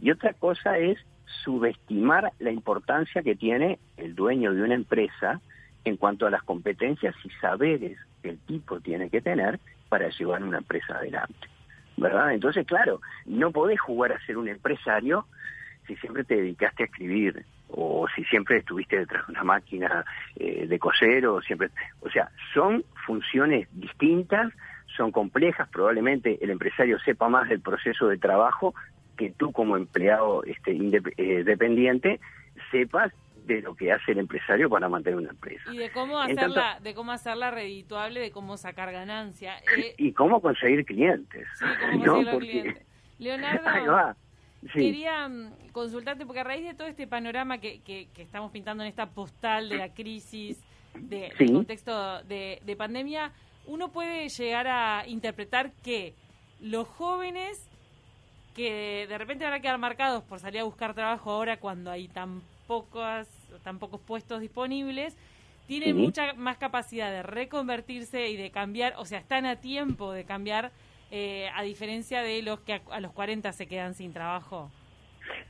y 0.00 0.12
otra 0.12 0.34
cosa 0.34 0.78
es 0.78 0.98
subestimar 1.44 2.32
la 2.38 2.52
importancia 2.52 3.22
que 3.22 3.34
tiene 3.34 3.80
el 3.96 4.14
dueño 4.14 4.54
de 4.54 4.62
una 4.62 4.74
empresa 4.74 5.40
en 5.84 5.96
cuanto 5.96 6.26
a 6.26 6.30
las 6.30 6.44
competencias 6.44 7.14
y 7.24 7.30
saberes 7.40 7.98
que 8.26 8.32
el 8.32 8.38
tipo 8.40 8.80
tiene 8.80 9.08
que 9.08 9.20
tener 9.20 9.60
para 9.88 10.08
llevar 10.08 10.42
una 10.42 10.58
empresa 10.58 10.96
adelante. 10.96 11.48
¿Verdad? 11.96 12.34
Entonces, 12.34 12.66
claro, 12.66 13.00
no 13.24 13.52
podés 13.52 13.80
jugar 13.80 14.12
a 14.12 14.20
ser 14.26 14.36
un 14.36 14.48
empresario 14.48 15.26
si 15.86 15.96
siempre 15.96 16.24
te 16.24 16.34
dedicaste 16.34 16.82
a 16.82 16.86
escribir 16.86 17.46
o 17.68 18.06
si 18.14 18.24
siempre 18.24 18.58
estuviste 18.58 18.98
detrás 18.98 19.26
de 19.26 19.32
una 19.32 19.44
máquina 19.44 20.04
eh, 20.34 20.66
de 20.66 20.78
coser 20.78 21.26
o 21.26 21.40
siempre... 21.40 21.70
O 22.00 22.10
sea, 22.10 22.30
son 22.52 22.84
funciones 23.06 23.68
distintas, 23.72 24.52
son 24.96 25.12
complejas, 25.12 25.68
probablemente 25.68 26.38
el 26.42 26.50
empresario 26.50 26.98
sepa 26.98 27.28
más 27.28 27.48
del 27.48 27.60
proceso 27.60 28.08
de 28.08 28.18
trabajo 28.18 28.74
que 29.16 29.30
tú 29.30 29.52
como 29.52 29.76
empleado 29.76 30.42
este, 30.44 30.72
eh, 31.16 31.44
dependiente 31.44 32.20
sepas 32.70 33.12
de 33.46 33.62
lo 33.62 33.74
que 33.74 33.92
hace 33.92 34.12
el 34.12 34.18
empresario 34.18 34.68
para 34.68 34.88
mantener 34.88 35.18
una 35.18 35.30
empresa. 35.30 35.72
Y 35.72 35.78
de 35.78 35.90
cómo 35.90 36.18
hacerla, 36.18 36.78
de 36.80 36.94
cómo 36.94 37.12
hacerla 37.12 37.50
redituable, 37.50 38.20
de 38.20 38.30
cómo 38.30 38.56
sacar 38.56 38.92
ganancia. 38.92 39.58
Eh, 39.76 39.94
y 39.98 40.12
cómo 40.12 40.40
conseguir 40.40 40.84
clientes. 40.84 41.46
Sí, 41.58 41.64
cómo 42.04 42.24
conseguir 42.24 42.38
clientes. 42.38 42.86
Leonardo, 43.18 44.16
quería 44.72 45.28
mm, 45.28 45.70
consultarte, 45.72 46.26
porque 46.26 46.40
a 46.40 46.44
raíz 46.44 46.66
de 46.66 46.74
todo 46.74 46.88
este 46.88 47.06
panorama 47.06 47.58
que, 47.58 47.80
que, 47.80 48.08
estamos 48.16 48.50
pintando 48.50 48.82
en 48.82 48.90
esta 48.90 49.06
postal 49.06 49.68
de 49.68 49.76
la 49.76 49.94
crisis, 49.94 50.62
de, 50.94 51.32
del 51.38 51.52
contexto 51.52 52.22
de, 52.24 52.60
de 52.64 52.76
pandemia, 52.76 53.32
uno 53.66 53.90
puede 53.90 54.28
llegar 54.28 54.66
a 54.68 55.06
interpretar 55.06 55.72
que 55.82 56.14
los 56.60 56.86
jóvenes 56.88 57.70
que 58.54 59.06
de 59.06 59.18
repente 59.18 59.44
van 59.44 59.52
a 59.54 59.60
quedar 59.60 59.78
marcados 59.78 60.24
por 60.24 60.40
salir 60.40 60.60
a 60.60 60.64
buscar 60.64 60.94
trabajo 60.94 61.30
ahora 61.30 61.58
cuando 61.58 61.90
hay 61.90 62.08
tan 62.08 62.40
pocas, 62.66 63.28
tan 63.62 63.78
pocos 63.78 64.00
puestos 64.00 64.40
disponibles, 64.40 65.16
tienen 65.66 65.96
mucha 65.96 66.32
más 66.34 66.58
capacidad 66.58 67.10
de 67.10 67.22
reconvertirse 67.22 68.28
y 68.28 68.36
de 68.36 68.50
cambiar, 68.50 68.94
o 68.98 69.04
sea, 69.04 69.18
están 69.18 69.46
a 69.46 69.56
tiempo 69.56 70.12
de 70.12 70.24
cambiar, 70.24 70.70
eh, 71.10 71.48
a 71.54 71.62
diferencia 71.62 72.22
de 72.22 72.42
los 72.42 72.60
que 72.60 72.80
a, 72.90 73.00
los 73.00 73.12
40 73.12 73.52
se 73.52 73.66
quedan 73.66 73.94
sin 73.94 74.12
trabajo. 74.12 74.70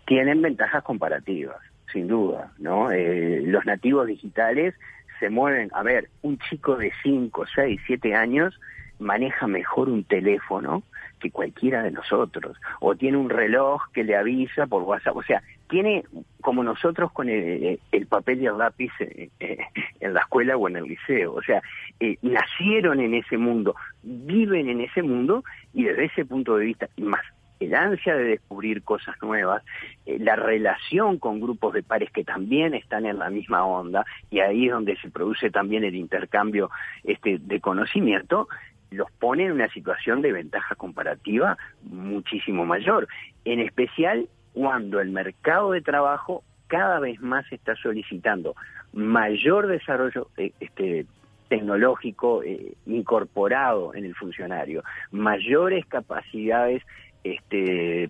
Tienen 0.06 0.40
ventajas 0.40 0.82
comparativas, 0.82 1.58
sin 1.92 2.08
duda, 2.08 2.52
¿no? 2.58 2.90
Eh, 2.92 3.42
los 3.44 3.64
nativos 3.66 4.06
digitales 4.06 4.74
se 5.20 5.30
mueven, 5.30 5.70
a 5.72 5.82
ver, 5.82 6.08
un 6.22 6.38
chico 6.38 6.76
de 6.76 6.92
5, 7.02 7.44
6, 7.54 7.80
7 7.86 8.14
años 8.14 8.58
maneja 8.98 9.46
mejor 9.46 9.88
un 9.88 10.04
teléfono 10.04 10.82
que 11.20 11.30
cualquiera 11.30 11.82
de 11.82 11.90
nosotros, 11.90 12.56
o 12.80 12.94
tiene 12.94 13.16
un 13.16 13.30
reloj 13.30 13.82
que 13.92 14.04
le 14.04 14.16
avisa 14.16 14.66
por 14.66 14.82
WhatsApp, 14.82 15.16
o 15.16 15.22
sea, 15.22 15.42
tiene 15.68 16.04
como 16.40 16.62
nosotros 16.62 17.12
con 17.12 17.28
el, 17.28 17.78
papel 18.08 18.42
y 18.42 18.46
el 18.46 18.58
lápiz 18.58 18.92
eh, 19.00 19.30
eh, 19.40 19.58
en 20.00 20.14
la 20.14 20.20
escuela 20.20 20.56
o 20.56 20.68
en 20.68 20.76
el 20.76 20.84
liceo, 20.84 21.34
o 21.34 21.42
sea, 21.42 21.60
eh, 22.00 22.16
nacieron 22.22 23.00
en 23.00 23.14
ese 23.14 23.36
mundo, 23.36 23.74
viven 24.02 24.68
en 24.68 24.80
ese 24.80 25.02
mundo 25.02 25.42
y 25.74 25.84
desde 25.84 26.04
ese 26.04 26.24
punto 26.24 26.56
de 26.56 26.66
vista, 26.66 26.88
más 26.98 27.22
el 27.58 27.74
ansia 27.74 28.14
de 28.14 28.24
descubrir 28.24 28.82
cosas 28.82 29.16
nuevas, 29.22 29.62
la 30.04 30.36
relación 30.36 31.18
con 31.18 31.40
grupos 31.40 31.72
de 31.72 31.82
pares 31.82 32.10
que 32.10 32.22
también 32.22 32.74
están 32.74 33.06
en 33.06 33.18
la 33.18 33.30
misma 33.30 33.64
onda, 33.64 34.04
y 34.30 34.40
ahí 34.40 34.66
es 34.66 34.72
donde 34.72 34.94
se 34.96 35.10
produce 35.10 35.50
también 35.50 35.82
el 35.82 35.94
intercambio 35.94 36.70
este, 37.02 37.38
de 37.38 37.60
conocimiento, 37.60 38.46
los 38.90 39.10
pone 39.12 39.44
en 39.44 39.52
una 39.52 39.68
situación 39.68 40.20
de 40.20 40.32
ventaja 40.32 40.74
comparativa 40.74 41.56
muchísimo 41.82 42.66
mayor, 42.66 43.08
en 43.44 43.60
especial 43.60 44.28
cuando 44.56 45.00
el 45.02 45.10
mercado 45.10 45.72
de 45.72 45.82
trabajo 45.82 46.42
cada 46.66 46.98
vez 46.98 47.20
más 47.20 47.44
está 47.52 47.76
solicitando 47.76 48.56
mayor 48.94 49.66
desarrollo 49.66 50.30
eh, 50.38 50.52
este, 50.60 51.04
tecnológico 51.50 52.42
eh, 52.42 52.72
incorporado 52.86 53.94
en 53.94 54.06
el 54.06 54.14
funcionario, 54.14 54.82
mayores 55.10 55.84
capacidades, 55.84 56.82
este, 57.22 58.08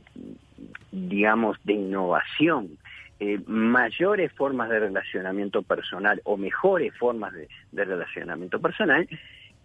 digamos, 0.92 1.58
de 1.64 1.72
innovación, 1.72 2.78
eh, 3.18 3.40
mayores 3.48 4.32
formas 4.32 4.68
de 4.68 4.78
relacionamiento 4.78 5.62
personal 5.62 6.20
o 6.22 6.36
mejores 6.36 6.94
formas 6.96 7.34
de 7.34 7.84
relacionamiento 7.84 8.60
personal 8.60 9.08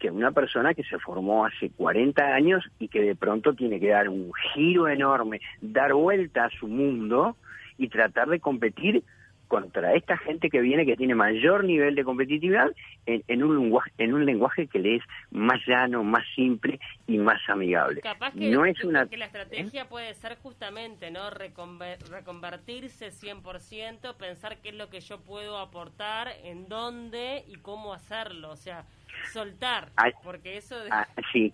que 0.02 0.10
una 0.10 0.32
persona 0.32 0.74
que 0.74 0.84
se 0.84 0.98
formó 0.98 1.46
hace 1.46 1.70
40 1.70 2.24
años 2.34 2.64
y 2.80 2.88
que 2.88 3.02
de 3.02 3.16
pronto 3.16 3.54
tiene 3.54 3.80
que 3.80 3.90
dar 3.90 4.10
un 4.10 4.32
giro 4.54 4.88
enorme, 4.88 5.40
dar 5.62 5.94
vuelta 5.94 6.46
a 6.46 6.50
su 6.50 6.68
mundo 6.68 7.38
y 7.78 7.88
tratar 7.88 8.28
de 8.28 8.40
competir 8.40 9.04
contra 9.48 9.94
esta 9.96 10.18
gente 10.18 10.50
que 10.50 10.62
viene 10.62 10.86
que 10.86 10.96
tiene 10.96 11.14
mayor 11.14 11.66
nivel 11.66 11.94
de 11.94 12.06
competitividad 12.06 12.72
en, 13.06 13.44
un 13.44 13.60
lenguaje 13.60 13.92
en 13.98 14.14
un 14.14 14.26
lenguaje 14.26 14.66
que 14.68 14.80
le 14.80 14.96
es 14.96 15.04
más 15.30 15.60
llano, 15.68 16.06
más 16.06 16.24
simple 16.36 16.80
y 17.06 17.18
más 17.18 17.42
amigable. 17.50 18.00
Capaz 18.00 18.32
que, 18.32 18.50
no 18.50 18.66
es 18.66 18.82
una... 18.84 19.08
que 19.08 19.18
la 19.18 19.26
estrategia 19.26 19.90
puede 19.90 20.14
ser 20.14 20.38
justamente 20.38 21.12
no 21.12 21.30
reconvertirse 21.30 23.12
100%, 23.12 24.16
pensar 24.16 24.62
qué 24.62 24.70
es 24.70 24.76
lo 24.76 24.90
que 24.90 25.02
yo 25.02 25.20
puedo 25.20 25.58
aportar, 25.58 26.30
en 26.46 26.70
dónde 26.70 27.44
y 27.50 27.56
cómo 27.58 27.94
hacerlo, 27.94 28.52
o 28.52 28.56
sea, 28.56 28.86
soltar, 29.32 29.90
porque 30.24 30.58
eso... 30.58 30.78
De... 30.84 30.90
sí, 31.32 31.54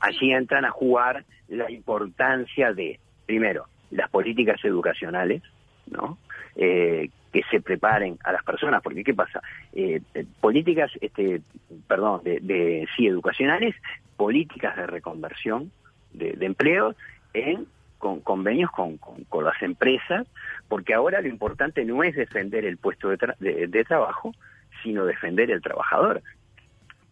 así 0.00 0.30
entran 0.30 0.64
a 0.64 0.70
jugar 0.70 1.24
la 1.48 1.70
importancia 1.70 2.72
de, 2.72 2.98
primero, 3.26 3.66
las 3.90 4.10
políticas 4.10 4.64
educacionales, 4.64 5.42
¿no? 5.86 6.18
Eh, 6.56 7.10
que 7.32 7.42
se 7.50 7.60
preparen 7.60 8.18
a 8.24 8.32
las 8.32 8.42
personas, 8.42 8.82
porque 8.82 9.04
¿qué 9.04 9.14
pasa? 9.14 9.42
Eh, 9.72 10.00
políticas, 10.40 10.90
este, 11.00 11.42
perdón, 11.86 12.22
de, 12.24 12.88
sí, 12.96 13.06
educacionales, 13.06 13.74
políticas 14.16 14.76
de 14.76 14.86
reconversión 14.86 15.70
de, 16.12 16.32
de 16.32 16.46
empleo 16.46 16.94
en 17.34 17.66
con 17.98 18.20
convenios 18.20 18.70
con, 18.70 18.98
con, 18.98 19.44
las 19.44 19.60
empresas, 19.62 20.26
porque 20.68 20.94
ahora 20.94 21.20
lo 21.20 21.28
importante 21.28 21.84
no 21.84 22.02
es 22.02 22.14
defender 22.14 22.64
el 22.64 22.76
puesto 22.76 23.08
de, 23.08 23.66
de 23.68 23.84
trabajo, 23.84 24.34
sino 24.82 25.04
defender 25.06 25.50
el 25.50 25.62
trabajador. 25.62 26.22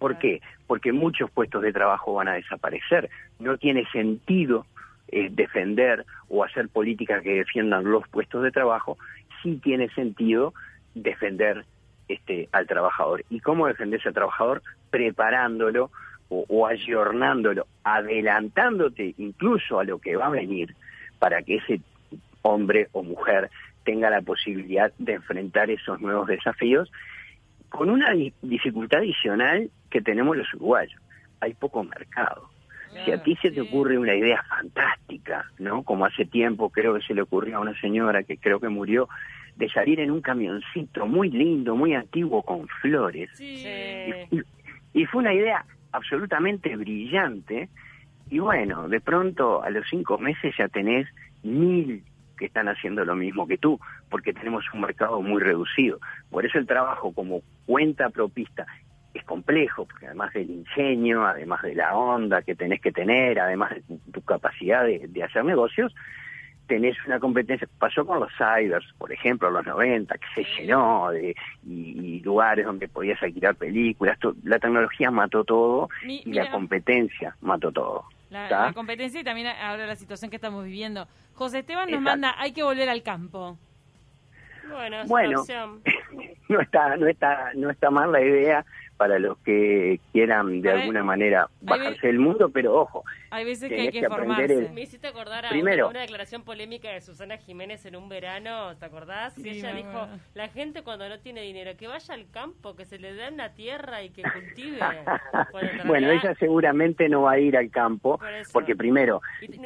¿Por 0.05 0.19
qué? 0.19 0.43
Porque 0.67 0.93
muchos 0.93 1.31
puestos 1.31 1.63
de 1.63 1.73
trabajo 1.73 2.13
van 2.13 2.29
a 2.29 2.35
desaparecer. 2.35 3.09
No 3.39 3.57
tiene 3.57 3.87
sentido 3.91 4.67
eh, 5.09 5.31
defender 5.33 6.05
o 6.29 6.45
hacer 6.45 6.69
políticas 6.69 7.23
que 7.23 7.37
defiendan 7.37 7.85
los 7.85 8.07
puestos 8.09 8.43
de 8.43 8.51
trabajo 8.51 8.99
sí 9.43 9.59
tiene 9.65 9.89
sentido 9.95 10.53
defender 10.95 11.65
este, 12.07 12.51
al 12.53 12.67
trabajador. 12.67 13.25
¿Y 13.31 13.41
cómo 13.41 13.67
defenderse 13.67 14.09
al 14.09 14.15
trabajador? 14.15 14.63
Preparándolo 14.91 15.91
o, 16.29 16.45
o 16.51 16.67
ayornándolo, 16.67 17.67
adelantándote 17.83 19.15
incluso 19.17 19.81
a 19.81 19.85
lo 19.85 20.01
que 20.01 20.17
va 20.17 20.27
a 20.27 20.37
venir 20.43 20.75
para 21.19 21.41
que 21.41 21.55
ese 21.57 21.81
hombre 22.43 22.89
o 22.93 23.03
mujer 23.03 23.49
tenga 23.85 24.11
la 24.11 24.21
posibilidad 24.21 24.93
de 24.99 25.15
enfrentar 25.15 25.71
esos 25.71 25.99
nuevos 26.03 26.27
desafíos 26.27 26.93
con 27.75 27.91
una 27.91 28.13
dificultad 28.41 29.01
adicional 29.01 29.69
que 29.91 30.01
tenemos 30.01 30.37
los 30.37 30.47
uruguayos. 30.55 31.01
Hay 31.41 31.55
poco 31.55 31.83
mercado. 31.83 32.49
si 33.05 33.11
a 33.11 33.21
ti 33.21 33.37
se 33.43 33.51
te 33.51 33.61
ocurre 33.61 33.99
una 33.99 34.15
idea 34.15 34.41
fantástica, 34.49 35.51
¿no? 35.59 35.83
Como 35.83 36.07
hace 36.07 36.25
tiempo 36.25 36.71
creo 36.71 36.95
que 36.95 37.03
se 37.05 37.15
le 37.15 37.23
ocurrió 37.23 37.57
a 37.57 37.61
una 37.61 37.79
señora 37.81 38.23
que 38.23 38.37
creo 38.37 38.61
que 38.61 38.69
murió, 38.69 39.09
de 39.57 39.69
salir 39.71 39.99
en 39.99 40.13
un 40.13 40.21
camioncito 40.21 41.05
muy 41.09 41.31
lindo, 41.31 41.75
muy 41.75 41.95
antiguo, 41.95 42.43
con 42.43 42.69
flores. 42.81 43.29
y, 43.41 45.07
fue 45.07 45.23
una 45.23 45.35
idea 45.35 45.65
absolutamente 45.91 46.77
brillante. 46.77 47.69
Y 48.31 48.39
bueno, 48.39 48.89
de 48.89 49.01
pronto 49.01 49.65
a 49.65 49.71
los 49.71 49.85
cinco 49.91 50.17
meses 50.17 50.55
ya 50.57 50.69
tenés 50.69 51.09
mil 51.43 52.05
que 52.37 52.47
están 52.47 52.69
haciendo 52.69 53.05
lo 53.05 53.17
mismo 53.17 53.49
que 53.49 53.59
tú, 53.59 53.81
porque 54.11 54.33
tenemos 54.33 54.65
un 54.73 54.83
mercado 54.83 55.21
muy 55.21 55.43
reducido. 55.43 55.99
Por 56.31 56.47
eso 56.47 56.59
el 56.59 56.67
trabajo 56.67 57.13
como 57.13 57.43
cuenta 57.67 58.11
propista 58.11 58.67
es 59.15 59.25
complejo, 59.25 59.87
porque 59.87 60.07
además 60.07 60.33
del 60.33 60.51
ingenio, 60.51 61.25
además 61.25 61.63
de 61.63 61.75
la 61.75 61.97
onda 61.97 62.43
que 62.43 62.57
tenés 62.57 62.81
que 62.81 62.93
tener, 62.93 63.39
además 63.39 63.73
de 63.75 63.99
tu, 64.13 64.21
capacidad 64.23 64.85
de, 64.85 65.23
hacer 65.23 65.45
negocios, 65.45 65.95
tenés 66.67 66.97
una 67.07 67.21
competencia. 67.21 67.69
Pasó 67.79 68.05
con 68.05 68.19
los 68.19 68.31
cybers, 68.37 68.85
por 68.99 69.13
ejemplo, 69.13 69.49
en 69.49 69.55
los 69.55 69.67
90, 69.67 70.19
que 70.19 70.27
se 70.35 70.63
llenó 70.63 71.11
de 71.11 71.37
y, 71.65 72.21
lugares 72.21 72.67
donde 72.67 72.89
podías 72.89 73.23
alquilar 73.23 73.55
películas. 73.55 74.19
la 74.43 74.59
tecnología 74.59 75.11
mató 75.11 75.45
todo 75.45 75.89
y 76.05 76.33
la 76.33 76.51
competencia 76.51 77.37
mató 77.41 77.71
todo. 77.71 78.05
La, 78.31 78.73
competencia 78.73 79.21
y 79.21 79.25
también 79.25 79.47
ahora 79.47 79.87
la 79.87 79.95
situación 79.95 80.29
que 80.29 80.37
estamos 80.37 80.65
viviendo. 80.65 81.07
José 81.35 81.61
Esteban 81.61 81.89
nos 81.89 82.01
manda, 82.01 82.35
hay 82.37 82.53
que 82.53 82.65
volver 82.65 82.89
al 82.89 83.05
campo. 83.05 83.57
Bueno, 84.69 85.05
bueno 85.07 85.45
no 86.57 86.61
está, 86.61 86.97
no 86.97 87.07
está, 87.07 87.53
no 87.55 87.71
está 87.71 87.91
mal 87.91 88.13
la 88.13 88.21
idea 88.21 88.65
para 88.97 89.19
los 89.19 89.39
que 89.39 90.01
quieran 90.13 90.63
de 90.63 90.71
alguna 90.71 91.03
manera 91.03 91.49
bajarse 91.61 92.07
del 92.07 92.19
mundo, 92.19 92.51
pero 92.51 92.75
ojo. 92.75 93.05
Hay 93.31 93.45
veces 93.45 93.69
que 93.69 93.81
hay 93.81 93.91
que, 93.91 94.07
formarse. 94.07 94.71
Me 94.73 94.83
hiciste 94.83 95.09
acordar 95.09 95.47
a 95.47 95.49
Primero, 95.49 95.89
una, 95.89 96.01
declaración 96.01 96.43
polémica 96.43 96.91
de 96.91 97.01
Susana 97.01 97.37
Jiménez 97.37 97.85
en 97.87 97.97
un 97.97 98.09
verano, 98.09 98.77
¿te 98.77 98.87
acordás? 98.87 99.35
que 99.35 99.51
ella 99.51 99.75
dijo, 99.75 100.07
la 100.35 100.49
gente 100.49 100.83
cuando 100.83 101.09
no 101.09 101.19
tiene 101.19 101.43
dinero, 101.43 101.73
que 101.77 101.89
vaya 101.89 102.15
al 102.15 102.31
campo, 102.31 102.77
que 102.77 102.85
se 102.85 102.99
le 102.99 103.13
dé 103.15 103.29
una 103.29 103.55
tierra 103.55 104.03
y 104.03 104.11
que 104.11 104.23
cultive. 104.23 104.79
bueno, 105.87 106.11
ella 106.11 106.35
seguramente 106.39 107.09
no 107.09 107.23
va 107.23 107.33
a 107.33 107.39
ir 107.39 107.57
al 107.57 107.71
campo, 107.71 108.21
porque 108.53 108.77
primero, 108.77 109.21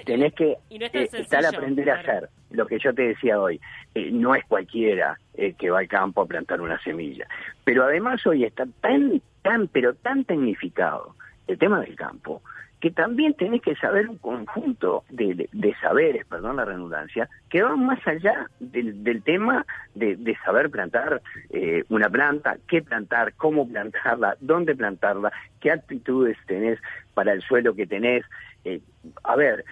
tenés 0.04 0.32
que 0.34 0.56
eh, 0.70 1.08
estar 1.12 1.44
a 1.44 1.50
aprender 1.50 1.90
a 1.90 2.00
hacer 2.00 2.28
lo 2.50 2.66
que 2.66 2.78
yo 2.78 2.94
te 2.94 3.02
decía 3.02 3.40
hoy. 3.40 3.60
Eh, 3.94 4.10
no 4.10 4.34
es 4.34 4.44
cualquiera 4.46 5.18
eh, 5.34 5.54
que 5.54 5.70
va 5.70 5.80
al 5.80 5.88
campo 5.88 6.22
a 6.22 6.26
plantar 6.26 6.60
una 6.60 6.80
semilla. 6.82 7.26
Pero 7.68 7.84
además 7.84 8.26
hoy 8.26 8.44
está 8.44 8.64
tan, 8.80 9.20
tan, 9.42 9.68
pero 9.68 9.92
tan 9.92 10.24
tecnificado 10.24 11.14
el 11.46 11.58
tema 11.58 11.82
del 11.82 11.96
campo, 11.96 12.40
que 12.80 12.90
también 12.90 13.34
tenés 13.34 13.60
que 13.60 13.76
saber 13.76 14.08
un 14.08 14.16
conjunto 14.16 15.04
de, 15.10 15.76
saberes, 15.78 16.24
perdón 16.24 16.56
la 16.56 16.64
redundancia, 16.64 17.28
que 17.50 17.62
van 17.62 17.84
más 17.84 17.98
allá 18.08 18.48
del, 18.58 19.22
tema 19.22 19.66
de, 19.94 20.34
saber 20.46 20.70
plantar 20.70 21.20
eh, 21.50 21.84
una 21.90 22.08
planta, 22.08 22.56
qué 22.68 22.80
plantar, 22.80 23.34
cómo 23.34 23.68
plantarla, 23.68 24.38
dónde 24.40 24.74
plantarla, 24.74 25.30
qué 25.60 25.70
actitudes 25.70 26.38
tenés 26.46 26.78
para 27.12 27.34
el 27.34 27.42
suelo 27.42 27.74
que 27.74 27.86
tenés. 27.86 28.24
Eh, 28.64 28.80
a 29.24 29.36
ver, 29.36 29.66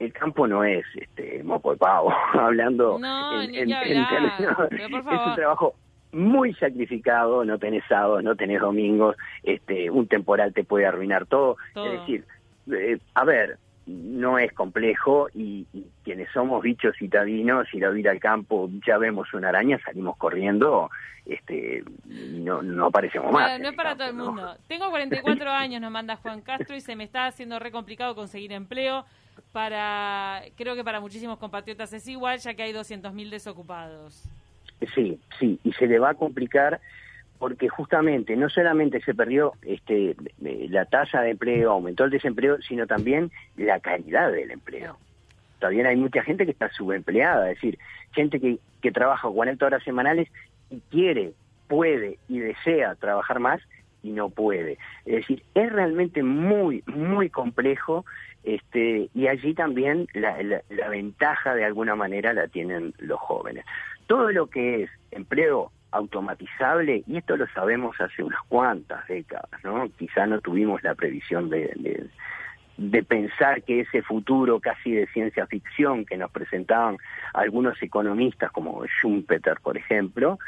el 0.00 0.12
campo 0.12 0.48
no 0.48 0.64
es 0.64 0.84
este 0.96 1.44
moco 1.44 1.70
de 1.70 1.76
pavo, 1.76 2.12
hablando 2.32 2.98
en, 3.52 3.68
términos, 3.68 4.58
es 4.72 5.26
un 5.26 5.34
trabajo 5.36 5.76
muy 6.12 6.54
sacrificado, 6.54 7.44
no 7.44 7.58
tenés 7.58 7.84
sábado, 7.88 8.22
no 8.22 8.36
tenés 8.36 8.60
domingos, 8.60 9.16
este, 9.42 9.90
un 9.90 10.06
temporal 10.06 10.52
te 10.52 10.64
puede 10.64 10.86
arruinar 10.86 11.26
todo. 11.26 11.56
Es 11.74 12.00
decir, 12.00 12.24
eh, 12.72 12.98
a 13.14 13.24
ver, 13.24 13.58
no 13.86 14.38
es 14.38 14.52
complejo 14.52 15.28
y, 15.34 15.66
quienes 16.04 16.30
somos 16.32 16.62
bichos 16.62 16.94
citadinos, 16.98 17.72
ir 17.74 17.84
a 17.84 17.98
ir 17.98 18.08
al 18.08 18.18
campo, 18.18 18.70
ya 18.86 18.96
vemos 18.96 19.32
una 19.34 19.50
araña, 19.50 19.78
salimos 19.84 20.16
corriendo, 20.16 20.90
este, 21.26 21.84
no, 22.06 22.62
no 22.62 22.86
aparecemos 22.86 23.30
más. 23.30 23.60
No 23.60 23.68
es 23.68 23.74
para 23.74 23.94
todo 23.94 24.08
el 24.08 24.14
mundo. 24.14 24.56
Tengo 24.66 24.88
44 24.88 25.50
años, 25.50 25.80
nos 25.82 25.90
manda 25.90 26.16
Juan 26.16 26.40
Castro, 26.40 26.76
y 26.76 26.80
se 26.80 26.96
me 26.96 27.04
está 27.04 27.26
haciendo 27.26 27.58
re 27.58 27.70
complicado 27.70 28.14
conseguir 28.14 28.52
empleo. 28.52 29.04
Para, 29.52 30.42
creo 30.56 30.74
que 30.74 30.84
para 30.84 31.00
muchísimos 31.00 31.38
compatriotas 31.38 31.92
es 31.92 32.08
igual, 32.08 32.38
ya 32.38 32.54
que 32.54 32.62
hay 32.62 32.72
200.000 32.72 33.30
desocupados. 33.30 34.24
Sí, 34.94 35.20
sí, 35.38 35.58
y 35.64 35.72
se 35.72 35.86
le 35.86 35.98
va 35.98 36.10
a 36.10 36.14
complicar 36.14 36.80
porque 37.38 37.68
justamente 37.68 38.36
no 38.36 38.48
solamente 38.48 39.00
se 39.00 39.14
perdió 39.14 39.52
este, 39.62 40.16
la 40.40 40.84
tasa 40.86 41.22
de 41.22 41.30
empleo, 41.30 41.70
aumentó 41.70 42.04
el 42.04 42.10
desempleo, 42.10 42.60
sino 42.62 42.86
también 42.86 43.30
la 43.56 43.80
calidad 43.80 44.32
del 44.32 44.50
empleo. 44.50 44.98
También 45.60 45.86
hay 45.86 45.96
mucha 45.96 46.22
gente 46.22 46.44
que 46.44 46.52
está 46.52 46.70
subempleada, 46.70 47.50
es 47.50 47.56
decir, 47.56 47.78
gente 48.12 48.40
que, 48.40 48.58
que 48.80 48.92
trabaja 48.92 49.28
40 49.28 49.64
horas 49.64 49.82
semanales 49.82 50.28
y 50.70 50.80
quiere, 50.90 51.32
puede 51.68 52.18
y 52.28 52.40
desea 52.40 52.94
trabajar 52.96 53.40
más 53.40 53.60
y 54.02 54.10
no 54.10 54.30
puede. 54.30 54.78
Es 55.04 55.16
decir, 55.16 55.42
es 55.54 55.72
realmente 55.72 56.22
muy, 56.22 56.82
muy 56.86 57.30
complejo 57.30 58.04
este, 58.44 59.10
y 59.14 59.26
allí 59.26 59.54
también 59.54 60.08
la, 60.12 60.40
la 60.42 60.88
ventaja 60.88 61.54
de 61.54 61.64
alguna 61.64 61.94
manera 61.94 62.32
la 62.32 62.48
tienen 62.48 62.94
los 62.98 63.18
jóvenes 63.18 63.64
todo 64.08 64.32
lo 64.32 64.48
que 64.48 64.82
es 64.82 64.90
empleo 65.12 65.70
automatizable, 65.92 67.04
y 67.06 67.16
esto 67.16 67.36
lo 67.36 67.46
sabemos 67.48 67.98
hace 68.00 68.22
unas 68.22 68.40
cuantas 68.48 69.06
décadas, 69.06 69.48
¿no? 69.62 69.88
Quizá 69.96 70.26
no 70.26 70.40
tuvimos 70.40 70.82
la 70.82 70.94
previsión 70.94 71.48
de, 71.48 72.08
de, 72.76 73.02
pensar 73.04 73.62
que 73.62 73.80
ese 73.80 74.02
futuro 74.02 74.60
casi 74.60 74.92
de 74.92 75.06
ciencia 75.08 75.46
ficción 75.46 76.04
que 76.04 76.16
nos 76.16 76.30
presentaban 76.30 76.98
algunos 77.32 77.80
economistas 77.82 78.50
como 78.50 78.84
Schumpeter, 78.86 79.60
por 79.62 79.78
ejemplo, 79.78 80.38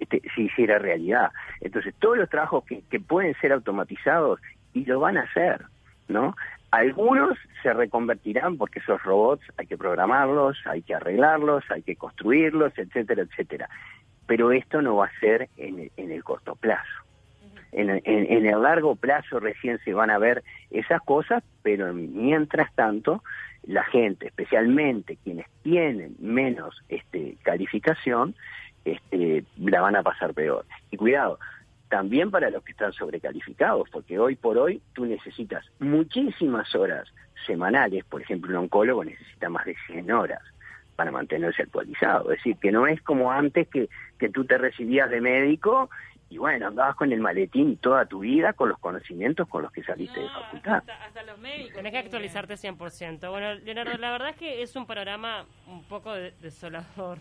este, 0.00 0.22
se 0.34 0.42
hiciera 0.42 0.78
realidad. 0.78 1.30
Entonces, 1.60 1.94
todos 1.98 2.18
los 2.18 2.28
trabajos 2.28 2.64
que, 2.64 2.82
que 2.90 2.98
pueden 2.98 3.34
ser 3.40 3.52
automatizados, 3.52 4.40
y 4.74 4.84
lo 4.84 5.00
van 5.00 5.16
a 5.16 5.22
hacer, 5.22 5.62
¿no? 6.08 6.36
Algunos 6.70 7.38
se 7.62 7.72
reconvertirán 7.72 8.58
porque 8.58 8.80
esos 8.80 9.02
robots 9.02 9.42
hay 9.56 9.66
que 9.66 9.78
programarlos, 9.78 10.58
hay 10.66 10.82
que 10.82 10.94
arreglarlos, 10.94 11.64
hay 11.70 11.82
que 11.82 11.96
construirlos, 11.96 12.72
etcétera, 12.76 13.22
etcétera. 13.22 13.70
Pero 14.26 14.52
esto 14.52 14.82
no 14.82 14.96
va 14.96 15.06
a 15.06 15.20
ser 15.20 15.48
en, 15.56 15.90
el 15.96 16.24
corto 16.24 16.54
plazo. 16.56 17.04
En, 17.72 17.90
el 18.04 18.62
largo 18.62 18.96
plazo 18.96 19.40
recién 19.40 19.78
se 19.84 19.94
van 19.94 20.10
a 20.10 20.18
ver 20.18 20.42
esas 20.70 21.00
cosas, 21.02 21.42
pero 21.62 21.92
mientras 21.94 22.74
tanto 22.74 23.22
la 23.62 23.84
gente, 23.84 24.26
especialmente 24.26 25.16
quienes 25.24 25.46
tienen 25.62 26.16
menos 26.18 26.82
este, 26.88 27.36
calificación, 27.42 28.34
este, 28.84 29.44
la 29.58 29.80
van 29.80 29.96
a 29.96 30.02
pasar 30.02 30.34
peor. 30.34 30.66
Y 30.90 30.96
cuidado, 30.96 31.38
también 31.88 32.30
para 32.30 32.50
los 32.50 32.62
que 32.62 32.72
están 32.72 32.92
sobrecalificados, 32.92 33.88
porque 33.90 34.18
hoy 34.18 34.36
por 34.36 34.58
hoy 34.58 34.82
tú 34.92 35.06
necesitas 35.06 35.64
muchísimas 35.78 36.74
horas 36.74 37.08
semanales, 37.46 38.04
por 38.04 38.22
ejemplo, 38.22 38.50
un 38.50 38.64
oncólogo 38.64 39.04
necesita 39.04 39.48
más 39.48 39.64
de 39.64 39.76
100 39.86 40.10
horas 40.10 40.42
para 40.96 41.12
mantenerse 41.12 41.62
actualizado, 41.62 42.32
es 42.32 42.38
decir, 42.38 42.56
que 42.56 42.72
no 42.72 42.86
es 42.86 43.00
como 43.02 43.30
antes 43.30 43.68
que, 43.68 43.88
que 44.18 44.28
tú 44.28 44.44
te 44.44 44.58
recibías 44.58 45.08
de 45.08 45.20
médico 45.20 45.88
y 46.30 46.36
bueno, 46.36 46.66
andabas 46.66 46.94
con 46.96 47.10
el 47.12 47.20
maletín 47.20 47.78
toda 47.78 48.04
tu 48.04 48.20
vida 48.20 48.52
con 48.52 48.68
los 48.68 48.78
conocimientos 48.78 49.48
con 49.48 49.62
los 49.62 49.72
que 49.72 49.82
saliste 49.82 50.20
de 50.20 50.28
facultad. 50.28 50.82
Hasta, 51.06 51.22
los 51.22 51.38
médicos. 51.38 51.74
Tenés 51.74 51.92
que 51.92 51.98
actualizarte 51.98 52.54
100%. 52.54 53.30
Bueno, 53.30 53.54
Leonardo, 53.54 53.96
la 53.96 54.10
verdad 54.10 54.30
es 54.30 54.36
que 54.36 54.62
es 54.62 54.76
un 54.76 54.86
panorama 54.86 55.46
un 55.66 55.82
poco 55.84 56.12
desolador 56.12 57.18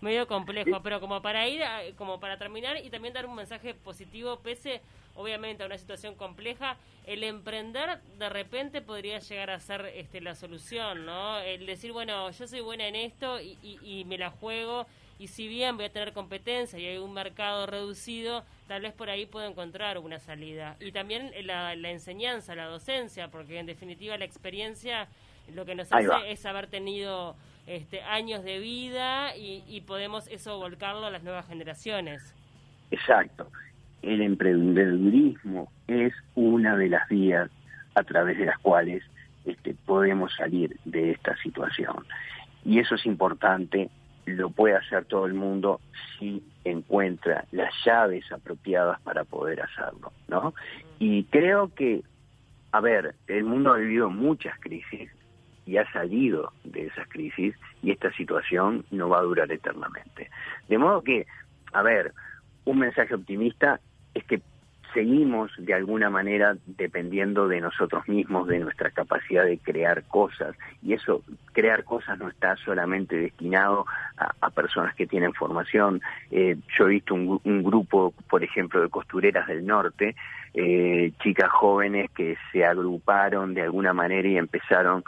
medio 0.00 0.26
complejo, 0.26 0.80
pero 0.82 1.00
como 1.00 1.20
para 1.22 1.48
ir, 1.48 1.62
como 1.96 2.20
para 2.20 2.38
terminar 2.38 2.76
y 2.82 2.90
también 2.90 3.14
dar 3.14 3.26
un 3.26 3.34
mensaje 3.34 3.74
positivo, 3.74 4.38
pese 4.40 4.80
obviamente 5.14 5.62
a 5.62 5.66
una 5.66 5.78
situación 5.78 6.14
compleja, 6.14 6.76
el 7.06 7.24
emprender 7.24 8.00
de 8.18 8.28
repente 8.28 8.80
podría 8.80 9.18
llegar 9.18 9.50
a 9.50 9.60
ser 9.60 9.92
este, 9.94 10.20
la 10.20 10.34
solución, 10.34 11.04
¿no? 11.04 11.38
El 11.40 11.66
decir, 11.66 11.92
bueno, 11.92 12.30
yo 12.30 12.46
soy 12.46 12.60
buena 12.60 12.86
en 12.86 12.96
esto 12.96 13.40
y, 13.40 13.58
y, 13.62 14.04
me 14.04 14.16
la 14.16 14.30
juego 14.30 14.86
y 15.18 15.28
si 15.28 15.48
bien 15.48 15.76
voy 15.76 15.86
a 15.86 15.92
tener 15.92 16.12
competencia 16.12 16.78
y 16.78 16.86
hay 16.86 16.98
un 16.98 17.12
mercado 17.12 17.66
reducido, 17.66 18.44
tal 18.68 18.82
vez 18.82 18.94
por 18.94 19.10
ahí 19.10 19.26
puedo 19.26 19.46
encontrar 19.46 19.98
una 19.98 20.18
salida. 20.18 20.76
Y 20.80 20.92
también 20.92 21.32
la, 21.42 21.76
la 21.76 21.90
enseñanza, 21.90 22.54
la 22.54 22.66
docencia, 22.66 23.28
porque 23.28 23.58
en 23.58 23.66
definitiva 23.66 24.16
la 24.16 24.24
experiencia 24.24 25.08
lo 25.54 25.66
que 25.66 25.74
nos 25.74 25.92
hace 25.92 26.30
es 26.30 26.46
haber 26.46 26.68
tenido 26.68 27.36
este, 27.66 28.02
años 28.02 28.42
de 28.44 28.58
vida 28.58 29.36
y, 29.36 29.82
podemos 29.86 30.28
eso 30.28 30.58
volcarlo 30.58 31.06
a 31.06 31.10
las 31.10 31.22
nuevas 31.22 31.46
generaciones. 31.46 32.34
Exacto. 32.90 33.50
El 34.02 34.22
emprendedurismo 34.22 35.70
es 35.86 36.12
una 36.34 36.76
de 36.76 36.88
las 36.88 37.08
vías 37.08 37.50
a 37.94 38.02
través 38.02 38.38
de 38.38 38.46
las 38.46 38.58
cuales 38.58 39.02
este, 39.44 39.74
podemos 39.86 40.32
salir 40.36 40.78
de 40.84 41.12
esta 41.12 41.36
situación. 41.36 42.04
Y 42.64 42.78
eso 42.78 42.94
es 42.94 43.06
importante, 43.06 43.90
lo 44.26 44.50
puede 44.50 44.76
hacer 44.76 45.04
todo 45.04 45.26
el 45.26 45.34
mundo 45.34 45.80
si 46.18 46.42
encuentra 46.64 47.44
las 47.52 47.72
llaves 47.84 48.30
apropiadas 48.32 49.00
para 49.00 49.24
poder 49.24 49.62
hacerlo, 49.62 50.12
¿no? 50.28 50.54
Y 50.98 51.24
creo 51.24 51.74
que, 51.74 52.02
a 52.72 52.80
ver, 52.80 53.14
el 53.28 53.44
mundo 53.44 53.72
ha 53.72 53.78
vivido 53.78 54.10
muchas 54.10 54.58
crisis 54.60 55.10
y 55.66 55.76
ha 55.76 55.90
salido 55.92 56.52
de 56.64 56.86
esas 56.86 57.08
crisis 57.08 57.54
y 57.82 57.90
esta 57.90 58.12
situación 58.12 58.84
no 58.90 59.08
va 59.08 59.18
a 59.18 59.22
durar 59.22 59.50
eternamente. 59.50 60.30
De 60.68 60.78
modo 60.78 61.02
que, 61.02 61.26
a 61.72 61.82
ver, 61.82 62.12
un 62.64 62.78
mensaje 62.78 63.14
optimista 63.14 63.80
es 64.14 64.24
que 64.24 64.40
seguimos 64.92 65.52
de 65.58 65.74
alguna 65.74 66.10
manera 66.10 66.56
dependiendo 66.66 67.48
de 67.48 67.60
nosotros 67.60 68.08
mismos, 68.08 68.48
de 68.48 68.58
nuestra 68.58 68.90
capacidad 68.90 69.44
de 69.44 69.58
crear 69.58 70.04
cosas. 70.04 70.56
Y 70.82 70.94
eso, 70.94 71.22
crear 71.52 71.84
cosas 71.84 72.18
no 72.18 72.28
está 72.28 72.56
solamente 72.56 73.16
destinado 73.16 73.86
a, 74.16 74.50
personas 74.50 74.94
que 74.94 75.06
tienen 75.06 75.32
formación. 75.32 76.02
Eh, 76.30 76.56
yo 76.76 76.86
he 76.86 76.90
visto 76.90 77.14
un, 77.14 77.62
grupo, 77.62 78.12
por 78.28 78.42
ejemplo, 78.42 78.82
de 78.82 78.88
costureras 78.88 79.46
del 79.46 79.64
norte, 79.64 80.16
eh, 80.54 81.12
chicas 81.22 81.50
jóvenes 81.50 82.10
que 82.10 82.36
se 82.52 82.64
agruparon 82.64 83.54
de 83.54 83.62
alguna 83.62 83.92
manera 83.92 84.28
y 84.28 84.36
empezaron 84.36 85.04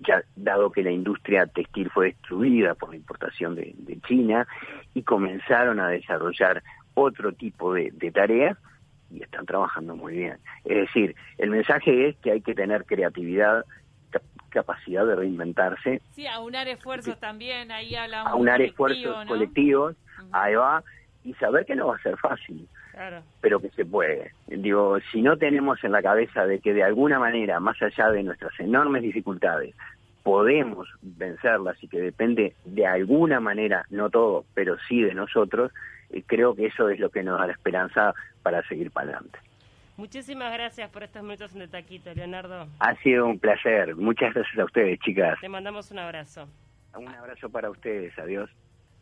ya 0.00 0.22
dado 0.36 0.70
que 0.70 0.82
la 0.82 0.90
industria 0.90 1.46
textil 1.46 1.90
fue 1.90 2.06
destruida 2.06 2.74
por 2.74 2.90
la 2.90 2.96
importación 2.96 3.54
de, 3.54 3.74
China 4.06 4.46
y 4.94 5.02
comenzaron 5.02 5.80
a 5.80 5.88
desarrollar 5.88 6.62
otro 6.94 7.32
tipo 7.32 7.74
de 7.74 8.10
tareas 8.12 8.58
y 9.12 9.22
están 9.22 9.46
trabajando 9.46 9.94
muy 9.94 10.14
bien. 10.14 10.38
Es 10.64 10.76
decir, 10.76 11.14
el 11.38 11.50
mensaje 11.50 12.08
es 12.08 12.16
que 12.16 12.32
hay 12.32 12.40
que 12.40 12.54
tener 12.54 12.84
creatividad, 12.86 13.64
capacidad 14.48 15.06
de 15.06 15.16
reinventarse. 15.16 16.00
Sí, 16.12 16.26
aunar 16.26 16.68
esfuerzos 16.68 17.18
también, 17.20 17.70
ahí 17.70 17.94
hablamos. 17.94 18.32
Aunar 18.32 18.60
esfuerzos 18.62 19.26
colectivos, 19.26 19.96
ahí 20.32 20.54
va, 20.54 20.82
y 21.24 21.34
saber 21.34 21.66
que 21.66 21.74
no 21.74 21.88
va 21.88 21.96
a 21.96 22.02
ser 22.02 22.16
fácil. 22.16 22.68
Pero 23.40 23.60
que 23.60 23.70
se 23.70 23.84
puede. 23.84 24.32
Digo, 24.46 24.98
si 25.10 25.22
no 25.22 25.36
tenemos 25.36 25.82
en 25.84 25.92
la 25.92 26.02
cabeza 26.02 26.46
de 26.46 26.60
que 26.60 26.74
de 26.74 26.82
alguna 26.82 27.18
manera, 27.18 27.60
más 27.60 27.80
allá 27.82 28.10
de 28.10 28.22
nuestras 28.22 28.58
enormes 28.60 29.02
dificultades, 29.02 29.74
podemos 30.22 30.88
vencerlas 31.00 31.82
y 31.82 31.88
que 31.88 32.00
depende 32.00 32.54
de 32.64 32.86
alguna 32.86 33.40
manera, 33.40 33.84
no 33.90 34.10
todo, 34.10 34.44
pero 34.54 34.76
sí 34.88 35.02
de 35.02 35.14
nosotros, 35.14 35.72
eh, 36.10 36.22
creo 36.26 36.54
que 36.54 36.66
eso 36.66 36.88
es 36.88 37.00
lo 37.00 37.10
que 37.10 37.22
nos 37.22 37.38
da 37.38 37.46
la 37.46 37.52
esperanza 37.52 38.14
para 38.42 38.62
seguir 38.68 38.90
para 38.90 39.10
adelante. 39.10 39.38
Muchísimas 39.96 40.52
gracias 40.52 40.90
por 40.90 41.02
estos 41.02 41.22
minutos 41.22 41.54
en 41.54 41.62
el 41.62 41.70
taquito, 41.70 42.12
Leonardo. 42.14 42.66
Ha 42.78 42.94
sido 42.96 43.26
un 43.26 43.38
placer. 43.38 43.94
Muchas 43.96 44.32
gracias 44.34 44.58
a 44.58 44.64
ustedes, 44.64 44.98
chicas. 45.00 45.38
Te 45.40 45.48
mandamos 45.48 45.90
un 45.90 45.98
abrazo. 45.98 46.48
Un 46.96 47.08
abrazo 47.08 47.50
para 47.50 47.70
ustedes. 47.70 48.18
Adiós. 48.18 48.50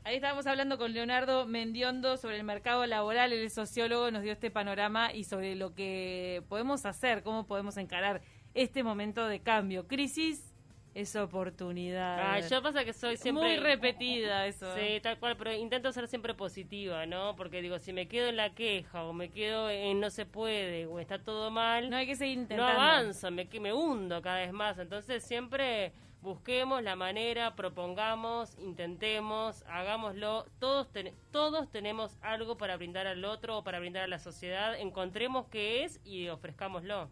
Ahí 0.02 0.16
estábamos 0.16 0.46
hablando 0.46 0.78
con 0.78 0.94
Leonardo 0.94 1.46
Mendiondo 1.46 2.16
sobre 2.16 2.36
el 2.36 2.44
mercado 2.44 2.86
laboral, 2.86 3.34
el 3.34 3.50
sociólogo 3.50 4.10
nos 4.10 4.22
dio 4.22 4.32
este 4.32 4.50
panorama 4.50 5.12
y 5.12 5.24
sobre 5.24 5.54
lo 5.54 5.74
que 5.74 6.42
podemos 6.48 6.86
hacer, 6.86 7.22
cómo 7.22 7.46
podemos 7.46 7.76
encarar 7.76 8.22
este 8.54 8.82
momento 8.82 9.26
de 9.26 9.40
cambio. 9.40 9.86
Crisis 9.86 10.54
es 10.94 11.14
oportunidad. 11.16 12.18
Ah, 12.18 12.40
yo 12.40 12.62
pasa 12.62 12.82
que 12.84 12.94
soy 12.94 13.18
siempre... 13.18 13.44
Muy 13.44 13.56
repetida 13.58 14.46
eso. 14.46 14.74
Sí, 14.74 15.00
tal 15.02 15.18
cual, 15.18 15.36
pero 15.36 15.52
intento 15.52 15.92
ser 15.92 16.08
siempre 16.08 16.32
positiva, 16.32 17.04
¿no? 17.04 17.36
Porque 17.36 17.60
digo, 17.60 17.78
si 17.78 17.92
me 17.92 18.08
quedo 18.08 18.28
en 18.28 18.36
la 18.36 18.54
queja 18.54 19.04
o 19.04 19.12
me 19.12 19.28
quedo 19.28 19.68
en 19.68 20.00
no 20.00 20.08
se 20.08 20.24
puede 20.24 20.86
o 20.86 20.98
está 20.98 21.22
todo 21.22 21.50
mal... 21.50 21.90
No 21.90 21.96
hay 21.96 22.06
que 22.06 22.16
seguir 22.16 22.38
intentando. 22.38 22.72
No 22.72 22.80
avanzo, 22.80 23.30
me, 23.30 23.46
me 23.60 23.72
hundo 23.74 24.22
cada 24.22 24.38
vez 24.38 24.52
más. 24.52 24.78
Entonces 24.78 25.22
siempre 25.22 25.92
busquemos 26.22 26.82
la 26.82 26.96
manera, 26.96 27.54
propongamos, 27.56 28.56
intentemos, 28.58 29.64
hagámoslo. 29.68 30.46
Todos, 30.58 30.88
todos 31.30 31.70
tenemos 31.70 32.18
algo 32.20 32.56
para 32.56 32.76
brindar 32.76 33.06
al 33.06 33.24
otro 33.24 33.58
o 33.58 33.64
para 33.64 33.80
brindar 33.80 34.04
a 34.04 34.08
la 34.08 34.18
sociedad. 34.18 34.78
Encontremos 34.78 35.46
qué 35.48 35.84
es 35.84 36.00
y 36.04 36.28
ofrezcámoslo. 36.28 37.10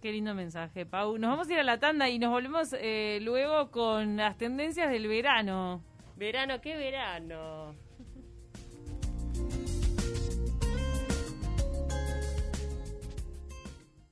Qué 0.00 0.12
lindo 0.12 0.34
mensaje, 0.34 0.86
Pau. 0.86 1.18
Nos 1.18 1.30
vamos 1.30 1.48
a 1.48 1.52
ir 1.52 1.58
a 1.58 1.64
la 1.64 1.78
tanda 1.78 2.08
y 2.08 2.18
nos 2.18 2.30
volvemos 2.30 2.72
eh, 2.72 3.18
luego 3.22 3.70
con 3.70 4.16
las 4.16 4.38
tendencias 4.38 4.90
del 4.90 5.08
verano. 5.08 5.82
Verano, 6.16 6.60
¿qué 6.60 6.76
verano? 6.76 7.74